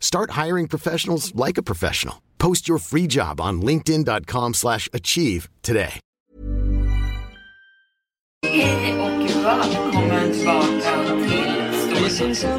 Start 0.00 0.32
hiring 0.46 0.68
professionals 0.68 1.32
like 1.34 1.58
a 1.58 1.62
professional. 1.62 2.16
Post 2.38 2.68
your 2.68 2.78
free 2.78 3.06
job 3.06 3.40
on 3.40 3.62
linkedin.com 3.62 4.54
slash 4.54 4.88
achieve 4.92 5.48
today. 5.62 6.00
Hej 8.46 8.98
och 8.98 9.44
välkommen 9.44 10.32
tillbaka 10.32 10.98
till 11.28 12.10
Storytime. 12.10 12.58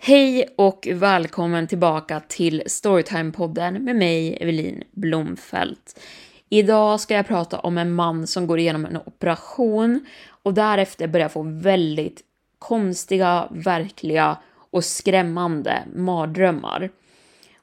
Hej 0.00 0.48
och 0.56 0.88
välkommen 0.92 1.66
tillbaka 1.66 2.20
till 2.20 2.62
Storytime-podden 2.66 3.78
med 3.78 3.96
mig, 3.96 4.38
Evelin 4.40 4.82
Blomfelt. 4.92 6.00
Idag 6.48 7.00
ska 7.00 7.14
jag 7.14 7.26
prata 7.26 7.58
om 7.58 7.78
en 7.78 7.92
man 7.92 8.26
som 8.26 8.46
går 8.46 8.58
igenom 8.58 8.84
en 8.84 8.96
operation 8.96 10.06
och 10.42 10.54
därefter 10.54 11.08
börjar 11.08 11.28
få 11.28 11.42
väldigt 11.42 12.22
konstiga, 12.58 13.48
verkliga 13.50 14.36
och 14.70 14.84
skrämmande 14.84 15.82
mardrömmar. 15.94 16.90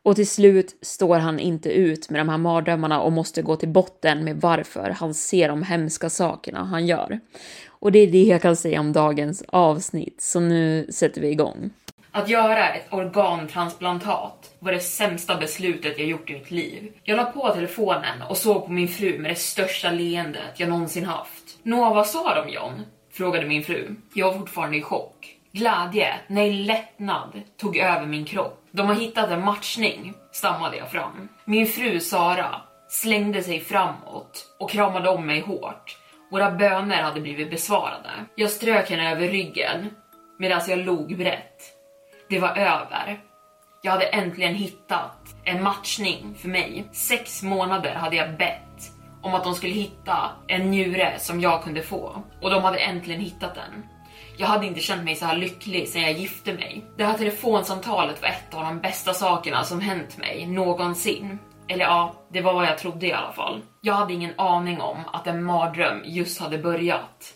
Och 0.03 0.15
till 0.15 0.27
slut 0.27 0.75
står 0.81 1.17
han 1.17 1.39
inte 1.39 1.69
ut 1.69 2.09
med 2.09 2.19
de 2.19 2.29
här 2.29 2.37
mardrömmarna 2.37 3.01
och 3.01 3.11
måste 3.11 3.41
gå 3.41 3.55
till 3.55 3.69
botten 3.69 4.23
med 4.23 4.41
varför 4.41 4.89
han 4.89 5.13
ser 5.13 5.49
de 5.49 5.63
hemska 5.63 6.09
sakerna 6.09 6.63
han 6.63 6.85
gör. 6.85 7.19
Och 7.67 7.91
det 7.91 7.99
är 7.99 8.11
det 8.11 8.23
jag 8.23 8.41
kan 8.41 8.55
säga 8.55 8.79
om 8.79 8.93
dagens 8.93 9.43
avsnitt, 9.47 10.21
så 10.21 10.39
nu 10.39 10.87
sätter 10.89 11.21
vi 11.21 11.27
igång. 11.29 11.69
Att 12.15 12.29
göra 12.29 12.69
ett 12.69 12.93
organtransplantat 12.93 14.55
var 14.59 14.71
det 14.71 14.79
sämsta 14.79 15.35
beslutet 15.35 15.99
jag 15.99 16.07
gjort 16.07 16.29
i 16.29 16.33
mitt 16.33 16.51
liv. 16.51 16.91
Jag 17.03 17.17
la 17.17 17.23
på 17.23 17.49
telefonen 17.49 18.21
och 18.29 18.37
såg 18.37 18.65
på 18.65 18.71
min 18.71 18.87
fru 18.87 19.19
med 19.19 19.31
det 19.31 19.35
största 19.35 19.91
leendet 19.91 20.59
jag 20.59 20.69
någonsin 20.69 21.05
haft. 21.05 21.57
Nå, 21.63 21.93
vad 21.93 22.07
sa 22.07 22.43
de 22.43 22.49
John? 22.53 22.81
Frågade 23.13 23.45
min 23.45 23.63
fru. 23.63 23.95
Jag 24.13 24.31
var 24.31 24.39
fortfarande 24.39 24.77
i 24.77 24.81
chock. 24.81 25.35
Glädje, 25.51 26.15
nej 26.27 26.53
lättnad, 26.53 27.41
tog 27.57 27.77
över 27.77 28.05
min 28.05 28.25
kropp. 28.25 28.67
De 28.71 28.87
har 28.87 28.95
hittat 28.95 29.29
en 29.29 29.45
matchning, 29.45 30.13
stammade 30.31 30.77
jag 30.77 30.91
fram. 30.91 31.29
Min 31.45 31.67
fru 31.67 31.99
Sara 31.99 32.61
slängde 32.89 33.43
sig 33.43 33.59
framåt 33.59 34.55
och 34.59 34.69
kramade 34.69 35.09
om 35.09 35.27
mig 35.27 35.39
hårt. 35.41 35.97
Våra 36.31 36.51
böner 36.51 37.03
hade 37.03 37.21
blivit 37.21 37.49
besvarade. 37.49 38.09
Jag 38.35 38.49
strök 38.49 38.89
henne 38.89 39.11
över 39.11 39.27
ryggen 39.27 39.89
medan 40.39 40.61
jag 40.67 40.79
log 40.79 41.17
brett. 41.17 41.74
Det 42.29 42.39
var 42.39 42.49
över. 42.49 43.19
Jag 43.81 43.91
hade 43.91 44.05
äntligen 44.05 44.55
hittat 44.55 45.35
en 45.43 45.63
matchning 45.63 46.35
för 46.41 46.49
mig. 46.49 46.89
Sex 46.91 47.43
månader 47.43 47.95
hade 47.95 48.15
jag 48.15 48.37
bett 48.37 48.91
om 49.21 49.33
att 49.33 49.43
de 49.43 49.55
skulle 49.55 49.73
hitta 49.73 50.31
en 50.47 50.71
njure 50.71 51.13
som 51.17 51.41
jag 51.41 51.63
kunde 51.63 51.81
få 51.81 52.23
och 52.41 52.49
de 52.49 52.63
hade 52.63 52.77
äntligen 52.77 53.21
hittat 53.21 53.55
den. 53.55 53.83
Jag 54.37 54.47
hade 54.47 54.65
inte 54.65 54.79
känt 54.79 55.03
mig 55.03 55.15
så 55.15 55.25
här 55.25 55.37
lycklig 55.37 55.87
sedan 55.89 56.01
jag 56.01 56.11
gifte 56.11 56.53
mig. 56.53 56.85
Det 56.97 57.03
här 57.03 57.17
telefonsamtalet 57.17 58.21
var 58.21 58.29
ett 58.29 58.53
av 58.53 58.63
de 58.63 58.79
bästa 58.79 59.13
sakerna 59.13 59.63
som 59.63 59.81
hänt 59.81 60.17
mig 60.17 60.45
någonsin. 60.45 61.39
Eller 61.67 61.85
ja, 61.85 62.13
det 62.33 62.41
var 62.41 62.53
vad 62.53 62.65
jag 62.65 62.77
trodde 62.77 63.07
i 63.07 63.13
alla 63.13 63.31
fall. 63.31 63.61
Jag 63.81 63.93
hade 63.93 64.13
ingen 64.13 64.33
aning 64.37 64.81
om 64.81 64.97
att 65.13 65.27
en 65.27 65.43
mardröm 65.43 66.01
just 66.05 66.41
hade 66.41 66.57
börjat 66.57 67.33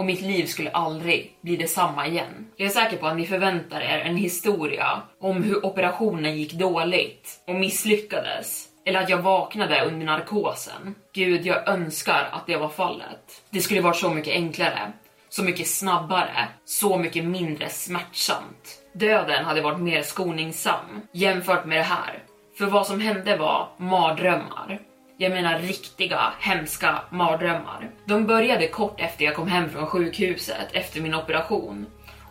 och 0.00 0.06
mitt 0.06 0.20
liv 0.20 0.46
skulle 0.46 0.70
aldrig 0.70 1.36
bli 1.40 1.56
detsamma 1.56 2.06
igen. 2.06 2.46
Jag 2.56 2.66
är 2.66 2.72
säker 2.72 2.96
på 2.96 3.06
att 3.06 3.16
ni 3.16 3.26
förväntar 3.26 3.80
er 3.80 3.98
en 3.98 4.16
historia 4.16 5.02
om 5.20 5.42
hur 5.42 5.66
operationen 5.66 6.36
gick 6.36 6.52
dåligt 6.52 7.40
och 7.46 7.54
misslyckades. 7.54 8.68
Eller 8.84 9.02
att 9.02 9.08
jag 9.08 9.18
vaknade 9.18 9.84
under 9.84 10.06
narkosen. 10.06 10.94
Gud, 11.14 11.46
jag 11.46 11.68
önskar 11.68 12.28
att 12.32 12.46
det 12.46 12.56
var 12.56 12.68
fallet. 12.68 13.42
Det 13.50 13.60
skulle 13.60 13.80
varit 13.80 13.96
så 13.96 14.10
mycket 14.10 14.34
enklare, 14.34 14.92
så 15.28 15.44
mycket 15.44 15.68
snabbare, 15.68 16.48
så 16.64 16.98
mycket 16.98 17.24
mindre 17.24 17.68
smärtsamt. 17.68 18.82
Döden 18.94 19.44
hade 19.44 19.60
varit 19.60 19.80
mer 19.80 20.02
skoningsam 20.02 21.00
jämfört 21.12 21.64
med 21.64 21.78
det 21.78 21.82
här. 21.82 22.22
För 22.58 22.66
vad 22.66 22.86
som 22.86 23.00
hände 23.00 23.36
var 23.36 23.68
mardrömmar. 23.76 24.89
Jag 25.22 25.32
menar 25.32 25.58
riktiga, 25.58 26.32
hemska 26.38 27.02
mardrömmar. 27.10 27.90
De 28.04 28.26
började 28.26 28.68
kort 28.68 29.00
efter 29.00 29.24
jag 29.24 29.34
kom 29.34 29.48
hem 29.48 29.70
från 29.70 29.86
sjukhuset 29.86 30.68
efter 30.72 31.00
min 31.00 31.14
operation. 31.14 31.86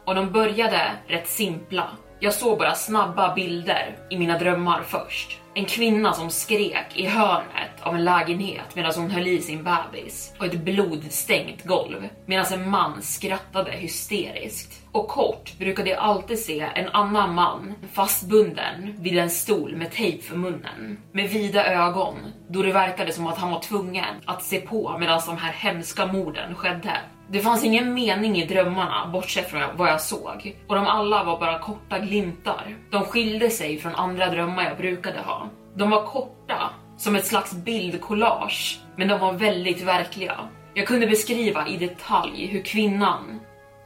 Och 0.06 0.16
de 0.16 0.32
började 0.32 0.92
rätt 1.08 1.28
simpla. 1.28 1.90
Jag 2.20 2.34
såg 2.34 2.58
bara 2.58 2.76
snabba 2.76 3.36
bilder 3.36 3.98
i 4.10 4.18
mina 4.18 4.40
drömmar 4.40 4.84
först. 4.84 5.38
En 5.54 5.66
kvinna 5.66 6.14
som 6.14 6.30
skrek 6.30 6.86
i 6.94 7.06
hörnet 7.06 7.82
av 7.82 7.96
en 7.96 8.06
lägenhet 8.06 8.76
medan 8.76 8.94
hon 8.96 9.12
höll 9.12 9.28
i 9.28 9.42
sin 9.42 9.64
bebis 9.64 10.34
och 10.40 10.46
ett 10.46 10.60
blodstängt 10.60 11.66
golv 11.66 12.10
medan 12.26 12.54
en 12.54 12.70
man 12.70 13.02
skrattade 13.02 13.72
hysteriskt. 13.72 14.89
Och 14.92 15.08
kort 15.08 15.58
brukade 15.58 15.90
jag 15.90 16.00
alltid 16.00 16.40
se 16.40 16.70
en 16.76 16.90
annan 16.90 17.36
man 17.36 17.74
fastbunden 17.94 18.96
vid 19.00 19.18
en 19.18 19.30
stol 19.30 19.76
med 19.76 19.92
tejp 19.92 20.22
för 20.22 20.36
munnen 20.36 20.98
med 21.12 21.30
vida 21.30 21.66
ögon 21.74 22.16
då 22.50 22.62
det 22.62 22.72
verkade 22.72 23.12
som 23.12 23.28
att 23.28 23.38
han 23.38 23.52
var 23.52 23.60
tvungen 23.60 24.16
att 24.26 24.44
se 24.44 24.62
på 24.62 24.98
medan 25.00 25.22
de 25.26 25.38
här 25.38 25.52
hemska 25.52 26.06
morden 26.06 26.56
skedde. 26.56 26.98
Det 27.32 27.40
fanns 27.40 27.64
ingen 27.64 27.94
mening 27.94 28.38
i 28.38 28.46
drömmarna 28.46 29.10
bortsett 29.14 29.50
från 29.50 29.62
vad 29.78 29.90
jag 29.90 30.02
såg 30.02 30.56
och 30.68 30.76
de 30.76 30.86
alla 30.86 31.24
var 31.24 31.40
bara 31.40 31.60
korta 31.60 32.00
glimtar. 32.00 32.78
De 32.92 33.04
skilde 33.04 33.50
sig 33.50 33.78
från 33.78 33.96
andra 33.96 34.30
drömmar 34.30 34.64
jag 34.64 34.78
brukade 34.78 35.20
ha. 35.20 35.50
De 35.76 35.90
var 35.90 36.06
korta, 36.06 36.70
som 36.98 37.16
ett 37.16 37.26
slags 37.26 37.54
bildkollage, 37.54 38.80
men 38.96 39.08
de 39.08 39.20
var 39.20 39.34
väldigt 39.34 39.82
verkliga. 39.82 40.36
Jag 40.74 40.88
kunde 40.88 41.08
beskriva 41.08 41.68
i 41.68 41.78
detalj 41.78 42.46
hur 42.46 42.62
kvinnan 42.62 43.40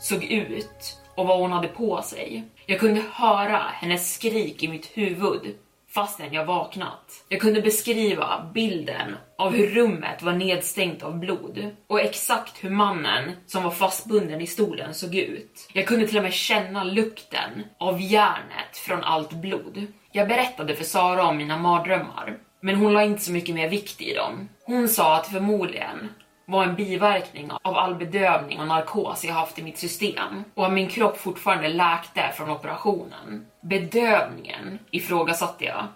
såg 0.04 0.24
ut 0.24 1.00
och 1.16 1.28
vad 1.28 1.40
hon 1.40 1.52
hade 1.52 1.68
på 1.68 2.02
sig. 2.02 2.44
Jag 2.66 2.80
kunde 2.80 3.04
höra 3.14 3.58
hennes 3.58 4.14
skrik 4.14 4.64
i 4.64 4.68
mitt 4.68 4.86
huvud 4.94 5.56
fastän 5.94 6.34
jag 6.34 6.46
vaknat. 6.46 7.26
Jag 7.30 7.42
kunde 7.42 7.62
beskriva 7.62 8.52
bilden 8.54 9.16
av 9.38 9.54
hur 9.54 9.68
rummet 9.68 10.22
var 10.22 10.34
nedstängt 10.34 11.04
av 11.04 11.20
blod 11.20 11.70
och 11.88 12.02
exakt 12.02 12.64
hur 12.64 12.70
mannen 12.70 13.32
som 13.46 13.64
var 13.64 13.72
fastbunden 13.72 14.42
i 14.42 14.48
stolen 14.48 14.94
såg 14.94 15.16
ut. 15.16 15.70
Jag 15.74 15.88
kunde 15.88 16.08
till 16.08 16.18
och 16.18 16.24
med 16.24 16.34
känna 16.34 16.84
lukten 16.84 17.64
av 17.78 18.02
järnet 18.02 18.78
från 18.86 19.04
allt 19.04 19.32
blod. 19.32 19.88
Jag 20.12 20.28
berättade 20.28 20.76
för 20.76 20.84
Sara 20.84 21.28
om 21.28 21.38
mina 21.38 21.58
mardrömmar, 21.58 22.38
men 22.62 22.76
hon 22.76 22.94
la 22.94 23.04
inte 23.04 23.22
så 23.22 23.32
mycket 23.32 23.56
mer 23.56 23.70
vikt 23.70 24.02
i 24.02 24.14
dem. 24.14 24.50
Hon 24.66 24.90
sa 24.90 25.16
att 25.16 25.28
förmodligen 25.28 26.10
var 26.46 26.64
en 26.64 26.76
biverkning 26.76 27.52
av 27.62 27.78
all 27.78 27.96
bedövning 27.96 28.60
och 28.60 28.68
narkos 28.68 29.26
jag 29.26 29.34
haft 29.34 29.60
i 29.60 29.64
mitt 29.64 29.78
system 29.78 30.44
och 30.54 30.66
att 30.66 30.74
min 30.74 30.88
kropp 30.88 31.18
fortfarande 31.18 31.68
läkte 31.68 32.32
från 32.38 32.50
operationen. 32.50 33.46
Bedövningen 33.62 34.80
ifrågasatte 34.92 35.66
jag. 35.66 35.88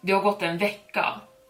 Det 0.00 0.12
har 0.12 0.22
gått 0.22 0.42
en 0.42 0.58
vecka. 0.58 1.04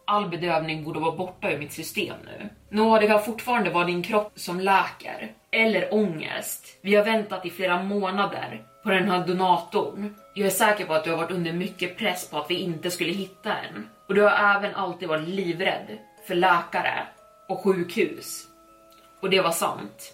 All 0.05 0.29
bedövning 0.29 0.85
borde 0.85 1.01
vara 1.01 1.17
borta 1.17 1.51
ur 1.51 1.59
mitt 1.59 1.73
system 1.73 2.17
nu. 2.25 2.49
Nå, 2.69 2.99
det 2.99 3.07
kan 3.07 3.23
fortfarande 3.23 3.71
vara 3.71 3.85
din 3.85 4.03
kropp 4.03 4.33
som 4.35 4.61
läker. 4.61 5.33
Eller 5.53 5.95
ångest. 5.95 6.79
Vi 6.83 6.95
har 6.95 7.05
väntat 7.05 7.47
i 7.47 7.51
flera 7.51 7.83
månader 7.83 8.63
på 8.83 8.91
den 8.91 9.11
här 9.11 9.27
donatorn. 9.27 10.15
Jag 10.35 10.47
är 10.47 10.51
säker 10.51 10.85
på 10.85 10.95
att 10.95 11.05
du 11.05 11.11
har 11.11 11.17
varit 11.17 11.31
under 11.31 11.53
mycket 11.53 11.99
press 11.99 12.31
på 12.31 12.39
att 12.39 12.51
vi 12.51 12.55
inte 12.61 12.91
skulle 12.91 13.13
hitta 13.13 13.57
en. 13.57 13.89
Och 14.09 14.15
du 14.15 14.23
har 14.23 14.57
även 14.57 14.75
alltid 14.75 15.09
varit 15.09 15.29
livrädd 15.29 15.99
för 16.27 16.35
läkare 16.35 17.07
och 17.51 17.65
sjukhus. 17.65 18.47
Och 19.21 19.31
det 19.31 19.41
var 19.41 19.51
sant. 19.51 20.13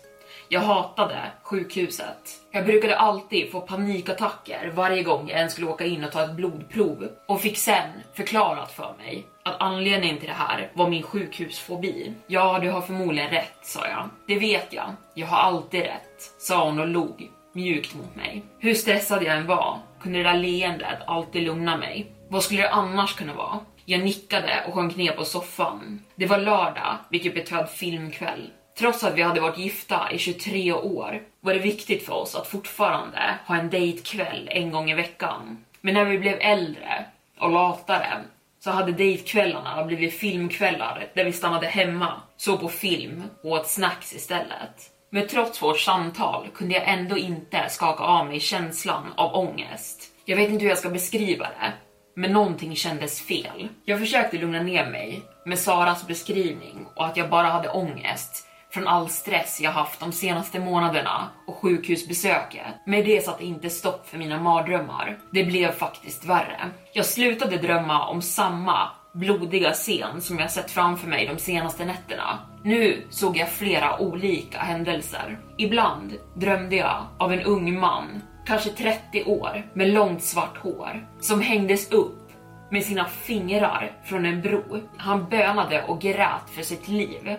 Jag 0.49 0.61
hatade 0.61 1.33
sjukhuset. 1.43 2.41
Jag 2.50 2.65
brukade 2.65 2.97
alltid 2.97 3.53
få 3.53 3.61
panikattacker 3.61 4.73
varje 4.75 5.03
gång 5.03 5.29
jag 5.29 5.38
ens 5.38 5.53
skulle 5.53 5.67
åka 5.67 5.85
in 5.85 6.05
och 6.05 6.12
ta 6.12 6.25
ett 6.25 6.35
blodprov 6.37 7.09
och 7.29 7.41
fick 7.41 7.59
sen 7.59 7.91
förklarat 8.15 8.73
för 8.73 8.94
mig 8.99 9.27
att 9.44 9.61
anledningen 9.61 10.19
till 10.19 10.29
det 10.29 10.35
här 10.35 10.71
var 10.75 10.88
min 10.88 11.03
sjukhusfobi. 11.03 12.12
Ja, 12.27 12.59
du 12.59 12.71
har 12.71 12.81
förmodligen 12.81 13.31
rätt, 13.31 13.59
sa 13.62 13.88
jag. 13.88 14.09
Det 14.27 14.38
vet 14.38 14.73
jag. 14.73 14.94
Jag 15.15 15.27
har 15.27 15.38
alltid 15.38 15.81
rätt, 15.81 16.33
sa 16.38 16.65
hon 16.65 16.81
och 16.81 16.88
log 16.88 17.31
mjukt 17.53 17.94
mot 17.94 18.17
mig. 18.17 18.44
Hur 18.59 18.75
stressad 18.75 19.23
jag 19.23 19.37
än 19.37 19.47
var 19.47 19.79
kunde 20.00 20.19
det 20.19 20.25
där 20.25 20.38
leendet 20.38 20.99
alltid 21.06 21.43
lugna 21.43 21.77
mig. 21.77 22.12
Vad 22.29 22.43
skulle 22.43 22.62
det 22.62 22.71
annars 22.71 23.15
kunna 23.15 23.35
vara? 23.35 23.59
Jag 23.88 24.05
nickade 24.05 24.65
och 24.67 24.75
sjönk 24.75 24.97
ner 24.97 25.12
på 25.12 25.25
soffan. 25.25 26.03
Det 26.15 26.27
var 26.27 26.38
lördag, 26.38 26.97
vilket 27.11 27.35
betöd 27.35 27.69
filmkväll. 27.69 28.50
Trots 28.79 29.05
att 29.05 29.15
vi 29.15 29.23
hade 29.23 29.41
varit 29.41 29.59
gifta 29.59 30.12
i 30.12 30.19
23 30.19 30.73
år 30.73 31.23
var 31.41 31.55
det 31.55 31.61
viktigt 31.61 32.06
för 32.06 32.12
oss 32.12 32.35
att 32.35 32.47
fortfarande 32.47 33.35
ha 33.47 33.56
en 33.56 33.71
dejtkväll 33.71 34.49
en 34.53 34.71
gång 34.71 34.91
i 34.91 34.94
veckan. 34.94 35.65
Men 35.81 35.94
när 35.94 36.05
vi 36.05 36.19
blev 36.19 36.38
äldre 36.41 37.05
och 37.38 37.50
latare 37.50 38.23
så 38.61 38.71
hade 38.71 38.93
dejtkvällarna 38.93 39.85
blivit 39.85 40.15
filmkvällar 40.15 41.06
där 41.15 41.25
vi 41.25 41.33
stannade 41.33 41.67
hemma, 41.67 42.21
såg 42.37 42.61
på 42.61 42.69
film 42.69 43.23
och 43.43 43.50
åt 43.50 43.67
snacks 43.67 44.15
istället. 44.15 44.91
Men 45.11 45.29
trots 45.29 45.62
vårt 45.62 45.81
samtal 45.81 46.49
kunde 46.55 46.75
jag 46.75 46.88
ändå 46.88 47.19
inte 47.19 47.69
skaka 47.69 48.05
av 48.05 48.27
mig 48.27 48.41
känslan 48.41 49.05
av 49.17 49.35
ångest. 49.35 50.03
Jag 50.25 50.37
vet 50.37 50.50
inte 50.50 50.62
hur 50.62 50.71
jag 50.71 50.79
ska 50.79 50.88
beskriva 50.88 51.44
det, 51.44 51.73
men 52.16 52.32
någonting 52.32 52.76
kändes 52.76 53.20
fel. 53.20 53.68
Jag 53.84 53.98
försökte 53.98 54.38
lugna 54.38 54.62
ner 54.62 54.90
mig 54.90 55.22
med 55.44 55.58
Saras 55.58 56.06
beskrivning 56.06 56.86
och 56.94 57.06
att 57.06 57.16
jag 57.16 57.30
bara 57.30 57.46
hade 57.46 57.68
ångest 57.68 58.46
från 58.70 58.88
all 58.88 59.08
stress 59.08 59.60
jag 59.60 59.70
haft 59.70 60.00
de 60.00 60.12
senaste 60.12 60.60
månaderna 60.60 61.28
och 61.46 61.56
sjukhusbesöket. 61.56 62.74
Men 62.86 63.04
det 63.04 63.24
satte 63.24 63.44
inte 63.44 63.70
stopp 63.70 64.08
för 64.08 64.18
mina 64.18 64.40
mardrömmar. 64.40 65.18
Det 65.30 65.44
blev 65.44 65.72
faktiskt 65.72 66.24
värre. 66.24 66.60
Jag 66.92 67.06
slutade 67.06 67.56
drömma 67.56 68.06
om 68.06 68.22
samma 68.22 68.88
blodiga 69.12 69.72
scen 69.72 70.20
som 70.20 70.38
jag 70.38 70.50
sett 70.50 70.70
framför 70.70 71.08
mig 71.08 71.26
de 71.26 71.38
senaste 71.38 71.84
nätterna. 71.84 72.38
Nu 72.62 73.06
såg 73.10 73.36
jag 73.36 73.48
flera 73.48 74.00
olika 74.00 74.58
händelser. 74.58 75.38
Ibland 75.58 76.12
drömde 76.34 76.76
jag 76.76 77.06
av 77.18 77.32
en 77.32 77.42
ung 77.42 77.80
man, 77.80 78.22
kanske 78.46 78.70
30 78.70 79.25
år, 79.25 79.70
med 79.75 79.88
långt 79.88 80.22
svart 80.22 80.56
hår, 80.56 81.08
som 81.20 81.40
hängdes 81.40 81.93
upp 81.93 82.32
med 82.70 82.84
sina 82.84 83.04
fingrar 83.04 83.93
från 84.04 84.26
en 84.26 84.43
bro. 84.43 84.81
Han 84.96 85.28
bönade 85.28 85.82
och 85.82 86.00
grät 86.00 86.50
för 86.54 86.62
sitt 86.62 86.88
liv. 86.88 87.37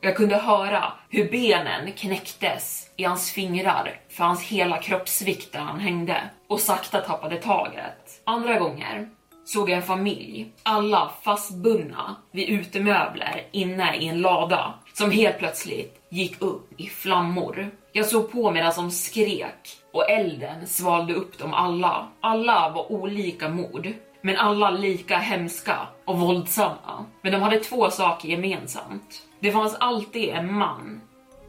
Jag 0.00 0.16
kunde 0.16 0.36
höra 0.36 0.92
hur 1.08 1.30
benen 1.30 1.92
knäcktes 1.92 2.90
i 2.96 3.04
hans 3.04 3.32
fingrar 3.32 4.00
för 4.08 4.24
hans 4.24 4.42
hela 4.42 4.78
kroppsvikt 4.78 5.52
där 5.52 5.60
han 5.60 5.80
hängde 5.80 6.30
och 6.48 6.60
sakta 6.60 7.00
tappade 7.00 7.36
taget. 7.36 8.22
Andra 8.24 8.58
gånger 8.58 9.08
såg 9.44 9.70
jag 9.70 9.76
en 9.76 9.82
familj, 9.82 10.52
alla 10.62 11.10
fastbundna 11.22 12.16
vid 12.32 12.48
utemöbler 12.48 13.46
inne 13.52 13.96
i 13.96 14.08
en 14.08 14.20
lada 14.20 14.74
som 14.92 15.10
helt 15.10 15.38
plötsligt 15.38 16.06
gick 16.10 16.42
upp 16.42 16.80
i 16.80 16.86
flammor. 16.86 17.70
Jag 17.98 18.06
såg 18.06 18.32
på 18.32 18.50
medan 18.50 18.72
de 18.76 18.90
skrek 18.90 19.76
och 19.92 20.10
elden 20.10 20.66
svalde 20.66 21.14
upp 21.14 21.38
dem 21.38 21.54
alla. 21.54 22.08
Alla 22.20 22.70
var 22.70 22.92
olika 22.92 23.48
mord, 23.48 23.92
men 24.20 24.36
alla 24.36 24.70
lika 24.70 25.18
hemska 25.18 25.76
och 26.04 26.18
våldsamma. 26.18 27.06
Men 27.22 27.32
de 27.32 27.42
hade 27.42 27.60
två 27.60 27.90
saker 27.90 28.28
gemensamt. 28.28 29.22
Det 29.40 29.52
fanns 29.52 29.76
alltid 29.80 30.28
en 30.28 30.54
man 30.54 31.00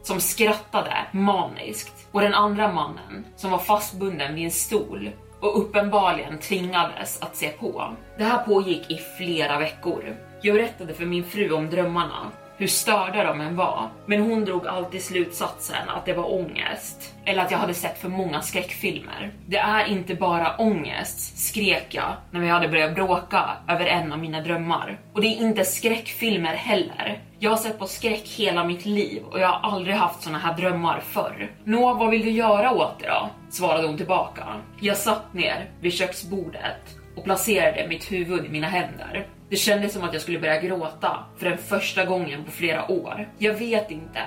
som 0.04 0.20
skrattade 0.22 0.94
maniskt 1.12 2.08
och 2.12 2.22
den 2.22 2.34
andra 2.34 2.74
mannen 2.74 3.26
som 3.36 3.52
var 3.52 3.60
fastbunden 3.60 4.36
vid 4.36 4.46
en 4.46 4.52
stol 4.52 5.10
och 5.42 5.60
uppenbarligen 5.60 6.40
tvingades 6.40 7.22
att 7.22 7.36
se 7.36 7.50
på. 7.50 7.94
Det 8.18 8.24
här 8.24 8.44
pågick 8.44 8.92
i 8.92 8.98
flera 9.18 9.60
veckor. 9.60 10.16
Jag 10.42 10.56
berättade 10.56 10.94
för 10.94 11.06
min 11.06 11.24
fru 11.24 11.52
om 11.52 11.70
drömmarna, 11.70 12.32
hur 12.60 12.68
störda 12.68 13.24
de 13.24 13.42
än 13.42 13.56
var, 13.56 13.90
men 14.06 14.22
hon 14.22 14.46
drog 14.46 14.68
alltid 14.68 15.04
slutsatsen 15.04 15.90
att 15.90 16.06
det 16.06 16.14
var 16.14 16.34
ångest 16.34 17.16
eller 17.26 17.42
att 17.42 17.52
jag 17.52 17.58
hade 17.58 17.74
sett 17.74 17.98
för 17.98 18.10
många 18.10 18.42
skräckfilmer. 18.42 19.32
Det 19.48 19.58
är 19.58 19.86
inte 19.86 20.16
bara 20.16 20.56
ångest, 20.58 21.38
skrek 21.38 21.88
jag 21.90 22.14
när 22.32 22.40
vi 22.40 22.48
hade 22.48 22.68
börjat 22.68 22.96
bråka 22.96 23.50
över 23.68 23.86
en 23.86 24.14
av 24.14 24.20
mina 24.20 24.42
drömmar. 24.42 25.00
Och 25.14 25.22
det 25.22 25.28
är 25.28 25.42
inte 25.42 25.66
skräckfilmer 25.66 26.54
heller. 26.54 27.22
Jag 27.40 27.50
har 27.50 27.58
sett 27.58 27.80
på 27.80 27.88
skräck 27.88 28.28
hela 28.28 28.64
mitt 28.64 28.86
liv 28.86 29.24
och 29.32 29.40
jag 29.40 29.48
har 29.48 29.72
aldrig 29.72 29.96
haft 29.96 30.22
såna 30.24 30.38
här 30.38 30.58
drömmar 30.58 31.00
förr. 31.00 31.52
Nå, 31.64 31.94
vad 31.94 32.10
vill 32.10 32.26
du 32.26 32.32
göra 32.32 32.72
åt 32.72 33.00
det 33.00 33.08
då? 33.08 33.30
svarade 33.50 33.88
hon 33.88 33.98
tillbaka. 33.98 34.44
Jag 34.82 34.98
satt 34.98 35.34
ner 35.34 35.70
vid 35.82 35.94
köksbordet 35.94 36.96
och 37.16 37.24
placerade 37.24 37.88
mitt 37.90 38.12
huvud 38.12 38.46
i 38.46 38.50
mina 38.50 38.68
händer. 38.68 39.28
Det 39.50 39.56
kändes 39.56 39.94
som 39.94 40.04
att 40.04 40.14
jag 40.14 40.22
skulle 40.22 40.40
börja 40.40 40.62
gråta 40.62 41.26
för 41.38 41.50
den 41.50 41.58
första 41.58 42.06
gången 42.06 42.44
på 42.44 42.52
flera 42.52 42.92
år. 42.92 43.30
Jag 43.38 43.54
vet 43.54 43.92
inte, 43.92 44.22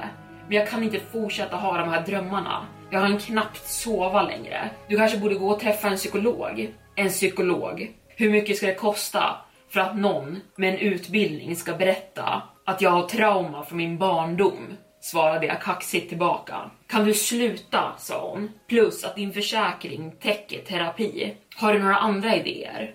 men 0.49 0.57
jag 0.57 0.69
kan 0.69 0.83
inte 0.83 1.01
fortsätta 1.01 1.57
ha 1.57 1.79
de 1.79 1.89
här 1.89 2.07
drömmarna. 2.07 2.67
Jag 2.91 3.03
kan 3.03 3.19
knappt 3.19 3.67
sova 3.67 4.23
längre. 4.23 4.71
Du 4.89 4.97
kanske 4.97 5.19
borde 5.19 5.35
gå 5.35 5.49
och 5.49 5.61
träffa 5.61 5.89
en 5.89 5.97
psykolog. 5.97 6.69
En 6.97 7.09
psykolog. 7.09 7.91
Hur 8.09 8.31
mycket 8.31 8.57
ska 8.57 8.67
det 8.67 8.75
kosta 8.75 9.37
för 9.71 9.81
att 9.81 9.97
någon 9.97 10.41
med 10.57 10.75
en 10.75 10.79
utbildning 10.79 11.57
ska 11.57 11.75
berätta 11.75 12.43
att 12.67 12.83
jag 12.83 12.91
har 12.91 13.09
trauma 13.09 13.65
från 13.65 13.79
min 13.79 13.99
barndom? 13.99 14.77
Svarade 15.01 15.47
jag 15.47 15.63
kaxigt 15.63 16.09
tillbaka. 16.09 16.71
Kan 16.89 17.05
du 17.05 17.15
sluta, 17.15 17.93
sa 17.99 18.31
hon. 18.31 18.51
Plus 18.69 19.05
att 19.05 19.17
din 19.17 19.33
försäkring 19.33 20.13
täcker 20.21 20.59
terapi. 20.59 21.35
Har 21.57 21.73
du 21.73 21.79
några 21.79 21.97
andra 21.97 22.37
idéer? 22.37 22.95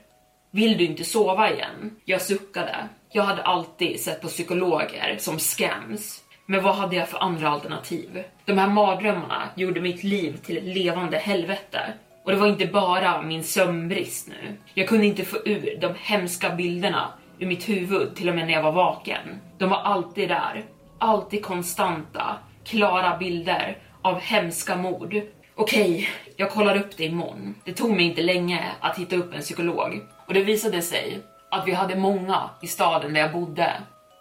Vill 0.57 0.77
du 0.77 0.86
inte 0.86 1.04
sova 1.04 1.51
igen? 1.54 1.95
Jag 2.06 2.21
suckade. 2.21 2.75
Jag 3.12 3.24
hade 3.24 3.44
alltid 3.44 4.00
sett 4.00 4.21
på 4.21 4.27
psykologer 4.27 5.15
som 5.19 5.39
scams. 5.39 6.24
Men 6.45 6.63
vad 6.63 6.75
hade 6.75 6.95
jag 6.95 7.09
för 7.09 7.24
andra 7.24 7.50
alternativ? 7.50 8.24
De 8.45 8.57
här 8.57 8.68
mardrömmarna 8.68 9.50
gjorde 9.56 9.81
mitt 9.81 10.04
liv 10.04 10.38
till 10.38 10.57
ett 10.57 10.63
levande 10.63 11.18
helvete. 11.18 11.94
Och 12.24 12.31
det 12.31 12.38
var 12.38 12.48
inte 12.48 12.65
bara 12.65 13.21
min 13.21 13.44
sömnbrist 13.44 14.27
nu. 14.27 14.57
Jag 14.74 14.88
kunde 14.88 15.06
inte 15.06 15.25
få 15.25 15.38
ur 15.45 15.77
de 15.81 15.94
hemska 16.00 16.50
bilderna 16.50 17.07
ur 17.39 17.48
mitt 17.48 17.69
huvud 17.69 18.15
till 18.15 18.30
och 18.30 18.36
med 18.36 18.48
när 18.48 18.54
jag 18.54 18.63
var 18.63 18.71
vaken. 18.71 19.42
De 19.57 19.69
var 19.69 19.77
alltid 19.77 20.30
där. 20.30 20.65
Alltid 20.98 21.44
konstanta, 21.44 22.36
klara 22.63 23.18
bilder 23.18 23.77
av 24.01 24.19
hemska 24.19 24.75
mord. 24.75 25.21
Okej, 25.59 26.09
jag 26.36 26.51
kollar 26.51 26.75
upp 26.77 26.98
det 26.98 27.06
imorgon. 27.06 27.56
Det 27.63 27.74
tog 27.74 27.92
mig 27.92 28.06
inte 28.06 28.21
länge 28.21 28.65
att 28.80 28.98
hitta 28.98 29.15
upp 29.15 29.33
en 29.33 29.42
psykolog. 29.42 30.01
Och 30.25 30.33
det 30.33 30.44
visade 30.44 30.81
sig 30.81 31.19
att 31.51 31.68
vi 31.68 31.71
hade 31.71 31.95
många 31.95 32.49
i 32.61 32.68
staden 32.68 33.14
där 33.14 33.21
jag 33.21 33.31
bodde 33.31 33.73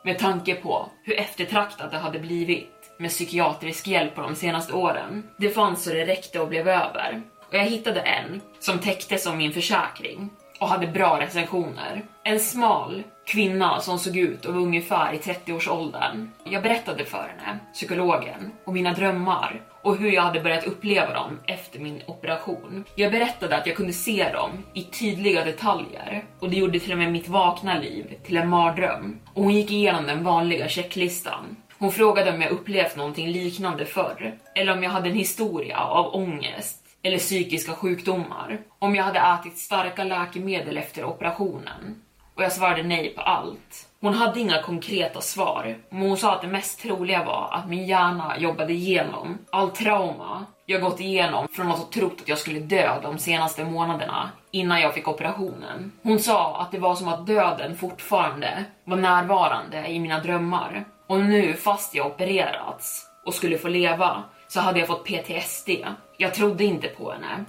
med 0.04 0.18
tanke 0.18 0.54
på 0.54 0.86
hur 1.04 1.20
eftertraktat 1.20 1.90
det 1.90 1.98
hade 1.98 2.18
blivit 2.18 2.94
med 2.98 3.10
psykiatrisk 3.10 3.86
hjälp 3.86 4.14
på 4.14 4.20
de 4.20 4.34
senaste 4.34 4.72
åren. 4.72 5.22
Det 5.36 5.50
fanns 5.50 5.84
så 5.84 5.90
det 5.90 6.06
räckte 6.06 6.40
och 6.40 6.48
blev 6.48 6.68
över. 6.68 7.22
Och 7.48 7.54
jag 7.54 7.64
hittade 7.64 8.00
en 8.00 8.40
som 8.58 8.78
täcktes 8.78 9.22
som 9.22 9.38
min 9.38 9.52
försäkring 9.52 10.30
och 10.60 10.68
hade 10.68 10.86
bra 10.86 11.20
recensioner. 11.20 12.04
En 12.24 12.40
smal 12.40 13.02
kvinna 13.26 13.80
som 13.80 13.98
såg 13.98 14.16
ut 14.16 14.44
och 14.44 14.54
var 14.54 14.60
ungefär 14.60 15.12
i 15.12 15.18
30-årsåldern. 15.18 16.30
Jag 16.44 16.62
berättade 16.62 17.04
för 17.04 17.34
henne, 17.38 17.58
psykologen, 17.72 18.52
om 18.64 18.74
mina 18.74 18.92
drömmar 18.92 19.62
och 19.86 19.96
hur 19.96 20.10
jag 20.10 20.22
hade 20.22 20.40
börjat 20.40 20.64
uppleva 20.64 21.14
dem 21.14 21.40
efter 21.46 21.78
min 21.78 22.02
operation. 22.06 22.84
Jag 22.94 23.12
berättade 23.12 23.56
att 23.56 23.66
jag 23.66 23.76
kunde 23.76 23.92
se 23.92 24.32
dem 24.32 24.50
i 24.74 24.82
tydliga 24.82 25.44
detaljer 25.44 26.24
och 26.40 26.50
det 26.50 26.56
gjorde 26.56 26.80
till 26.80 26.92
och 26.92 26.98
med 26.98 27.12
mitt 27.12 27.28
vakna 27.28 27.78
liv 27.78 28.14
till 28.24 28.36
en 28.36 28.48
mardröm. 28.48 29.20
Och 29.34 29.42
hon 29.42 29.54
gick 29.54 29.70
igenom 29.70 30.06
den 30.06 30.24
vanliga 30.24 30.68
checklistan. 30.68 31.56
Hon 31.78 31.92
frågade 31.92 32.30
om 32.32 32.42
jag 32.42 32.50
upplevt 32.50 32.96
någonting 32.96 33.28
liknande 33.28 33.84
förr 33.84 34.38
eller 34.54 34.72
om 34.76 34.82
jag 34.82 34.90
hade 34.90 35.08
en 35.08 35.16
historia 35.16 35.78
av 35.78 36.14
ångest 36.14 36.82
eller 37.02 37.18
psykiska 37.18 37.72
sjukdomar. 37.72 38.58
Om 38.78 38.94
jag 38.94 39.04
hade 39.04 39.18
ätit 39.18 39.58
starka 39.58 40.04
läkemedel 40.04 40.76
efter 40.76 41.04
operationen. 41.04 42.02
Och 42.36 42.42
jag 42.42 42.52
svarade 42.52 42.82
nej 42.82 43.14
på 43.14 43.20
allt. 43.20 43.88
Hon 44.00 44.14
hade 44.14 44.40
inga 44.40 44.62
konkreta 44.62 45.20
svar, 45.20 45.76
men 45.90 46.00
hon 46.00 46.16
sa 46.16 46.34
att 46.34 46.42
det 46.42 46.48
mest 46.48 46.80
troliga 46.80 47.24
var 47.24 47.48
att 47.52 47.68
min 47.68 47.86
hjärna 47.86 48.38
jobbade 48.38 48.72
igenom 48.72 49.38
all 49.50 49.70
trauma 49.70 50.46
jag 50.68 50.80
gått 50.80 51.00
igenom 51.00 51.48
från 51.48 51.70
att 51.70 51.78
ha 51.78 51.88
trott 51.92 52.20
att 52.20 52.28
jag 52.28 52.38
skulle 52.38 52.60
dö 52.60 53.00
de 53.02 53.18
senaste 53.18 53.64
månaderna 53.64 54.30
innan 54.50 54.80
jag 54.80 54.94
fick 54.94 55.08
operationen. 55.08 55.92
Hon 56.02 56.18
sa 56.18 56.60
att 56.60 56.72
det 56.72 56.78
var 56.78 56.94
som 56.94 57.08
att 57.08 57.26
döden 57.26 57.76
fortfarande 57.76 58.64
var 58.84 58.96
närvarande 58.96 59.86
i 59.86 60.00
mina 60.00 60.20
drömmar. 60.20 60.84
Och 61.06 61.20
nu 61.20 61.52
fast 61.54 61.94
jag 61.94 62.06
opererats 62.06 63.06
och 63.26 63.34
skulle 63.34 63.58
få 63.58 63.68
leva 63.68 64.22
så 64.48 64.60
hade 64.60 64.78
jag 64.78 64.88
fått 64.88 65.04
PTSD. 65.04 65.70
Jag 66.16 66.34
trodde 66.34 66.64
inte 66.64 66.88
på 66.88 67.12
henne. 67.12 67.44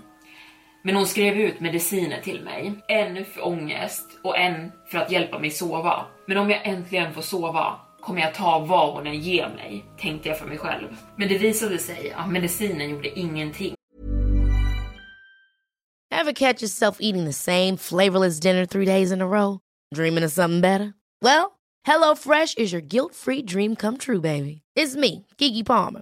Men 0.88 0.96
hon 0.96 1.08
skrev 1.08 1.38
ut 1.38 1.60
mediciner 1.60 2.22
till 2.22 2.44
mig. 2.44 2.74
En 2.88 3.26
för 3.26 3.48
ångest 3.48 4.06
och 4.24 4.38
en 4.38 4.72
för 4.92 4.98
att 4.98 5.12
hjälpa 5.12 5.40
mig 5.40 5.52
sova. 5.52 6.06
Men 6.28 6.38
om 6.38 6.50
jag 6.50 6.68
äntligen 6.68 7.14
får 7.14 7.22
sova 7.22 7.76
kommer 8.02 8.22
jag 8.22 8.36
ta 8.36 8.60
vad 8.60 8.94
hon 8.94 9.08
än 9.08 9.20
ger 9.20 9.50
mig, 9.50 9.86
tänkte 10.00 10.30
jag 10.30 10.40
för 10.40 10.46
mig 10.46 10.58
själv. 10.58 10.88
Men 11.16 11.28
det 11.28 11.38
visade 11.38 11.78
sig 11.78 12.12
att 12.12 12.32
medicinen 12.32 12.90
gjorde 12.90 13.20
ingenting. 13.20 13.74
Ever 16.12 16.34
catch 16.34 16.62
yourself 16.62 16.98
eating 17.00 17.26
the 17.26 17.34
same 17.34 17.78
flavorless 17.78 18.40
dinner 18.40 18.66
three 18.66 18.86
days 18.86 19.12
in 19.12 19.22
a 19.22 19.28
row? 19.28 19.60
Dreaming 19.96 20.26
of 20.26 20.32
something 20.32 20.62
better? 20.62 20.94
Well, 21.22 21.52
HelloFresh 21.88 22.58
is 22.58 22.74
your 22.74 22.82
guilt-free 22.82 23.42
dream 23.42 23.76
come 23.76 23.98
true, 23.98 24.22
baby. 24.22 24.62
It's 24.80 24.96
me, 24.96 25.26
Gigi 25.38 25.64
Palmer. 25.64 26.02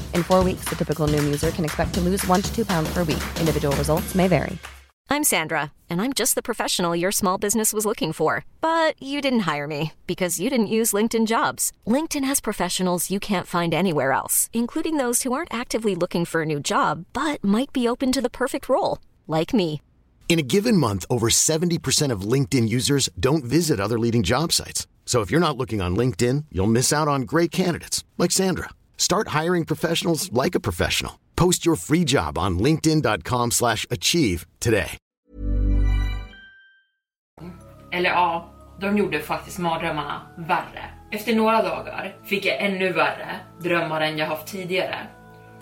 In 0.15 0.23
four 0.23 0.43
weeks, 0.43 0.65
the 0.65 0.75
typical 0.75 1.07
Noom 1.07 1.23
user 1.25 1.51
can 1.51 1.63
expect 1.63 1.93
to 1.93 2.01
lose 2.01 2.25
one 2.25 2.41
to 2.41 2.51
two 2.55 2.65
pounds 2.65 2.91
per 2.91 3.03
week. 3.03 3.23
Individual 3.39 3.75
results 3.75 4.15
may 4.15 4.27
vary. 4.27 4.57
I'm 5.11 5.25
Sandra, 5.25 5.73
and 5.89 6.01
I'm 6.01 6.13
just 6.13 6.35
the 6.35 6.41
professional 6.41 6.95
your 6.95 7.11
small 7.11 7.37
business 7.37 7.73
was 7.73 7.85
looking 7.85 8.13
for. 8.13 8.45
But 8.61 8.95
you 9.03 9.19
didn't 9.19 9.41
hire 9.41 9.67
me 9.67 9.91
because 10.07 10.39
you 10.39 10.49
didn't 10.49 10.75
use 10.77 10.93
LinkedIn 10.93 11.27
jobs. 11.27 11.73
LinkedIn 11.85 12.23
has 12.23 12.39
professionals 12.39 13.11
you 13.11 13.19
can't 13.19 13.45
find 13.45 13.73
anywhere 13.73 14.13
else, 14.13 14.49
including 14.53 14.95
those 14.95 15.23
who 15.23 15.33
aren't 15.33 15.53
actively 15.53 15.95
looking 15.95 16.23
for 16.23 16.43
a 16.43 16.45
new 16.45 16.61
job 16.61 17.03
but 17.11 17.43
might 17.43 17.73
be 17.73 17.89
open 17.89 18.13
to 18.13 18.21
the 18.21 18.29
perfect 18.29 18.69
role, 18.69 18.99
like 19.27 19.53
me. 19.53 19.81
In 20.29 20.39
a 20.39 20.49
given 20.55 20.77
month, 20.77 21.05
over 21.09 21.27
70% 21.27 22.09
of 22.09 22.21
LinkedIn 22.21 22.69
users 22.69 23.09
don't 23.19 23.43
visit 23.43 23.81
other 23.81 23.99
leading 23.99 24.23
job 24.23 24.53
sites. 24.53 24.87
So 25.05 25.19
if 25.19 25.29
you're 25.29 25.45
not 25.45 25.57
looking 25.57 25.81
on 25.81 25.97
LinkedIn, 25.97 26.45
you'll 26.53 26.67
miss 26.67 26.93
out 26.93 27.09
on 27.09 27.23
great 27.23 27.51
candidates 27.51 28.05
like 28.17 28.31
Sandra. 28.31 28.69
Start 29.01 29.41
hiring 29.41 29.65
professionals 29.65 30.31
like 30.31 30.53
a 30.57 30.59
professional. 30.59 31.13
Post 31.35 31.65
your 31.65 31.75
free 31.75 32.03
job 32.03 32.37
on 32.37 32.59
LinkedIn.com 32.59 33.51
slash 33.51 33.87
achieve 33.89 34.45
today. 34.59 34.97
Eller 37.91 38.09
ja, 38.09 38.53
de 38.81 38.97
gjorde 38.97 39.19
faktiskt 39.19 39.59
mardrömmarna 39.59 40.21
värre. 40.37 40.89
Efter 41.11 41.35
några 41.35 41.61
dagar 41.61 42.15
fick 42.25 42.45
jag 42.45 42.61
ännu 42.61 42.93
värre 42.93 43.39
drömmar 43.61 44.01
än 44.01 44.17
jag 44.17 44.27
haft 44.27 44.47
tidigare. 44.47 45.07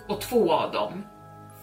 Och 0.08 0.20
två 0.20 0.52
av 0.52 0.72
dem 0.72 1.04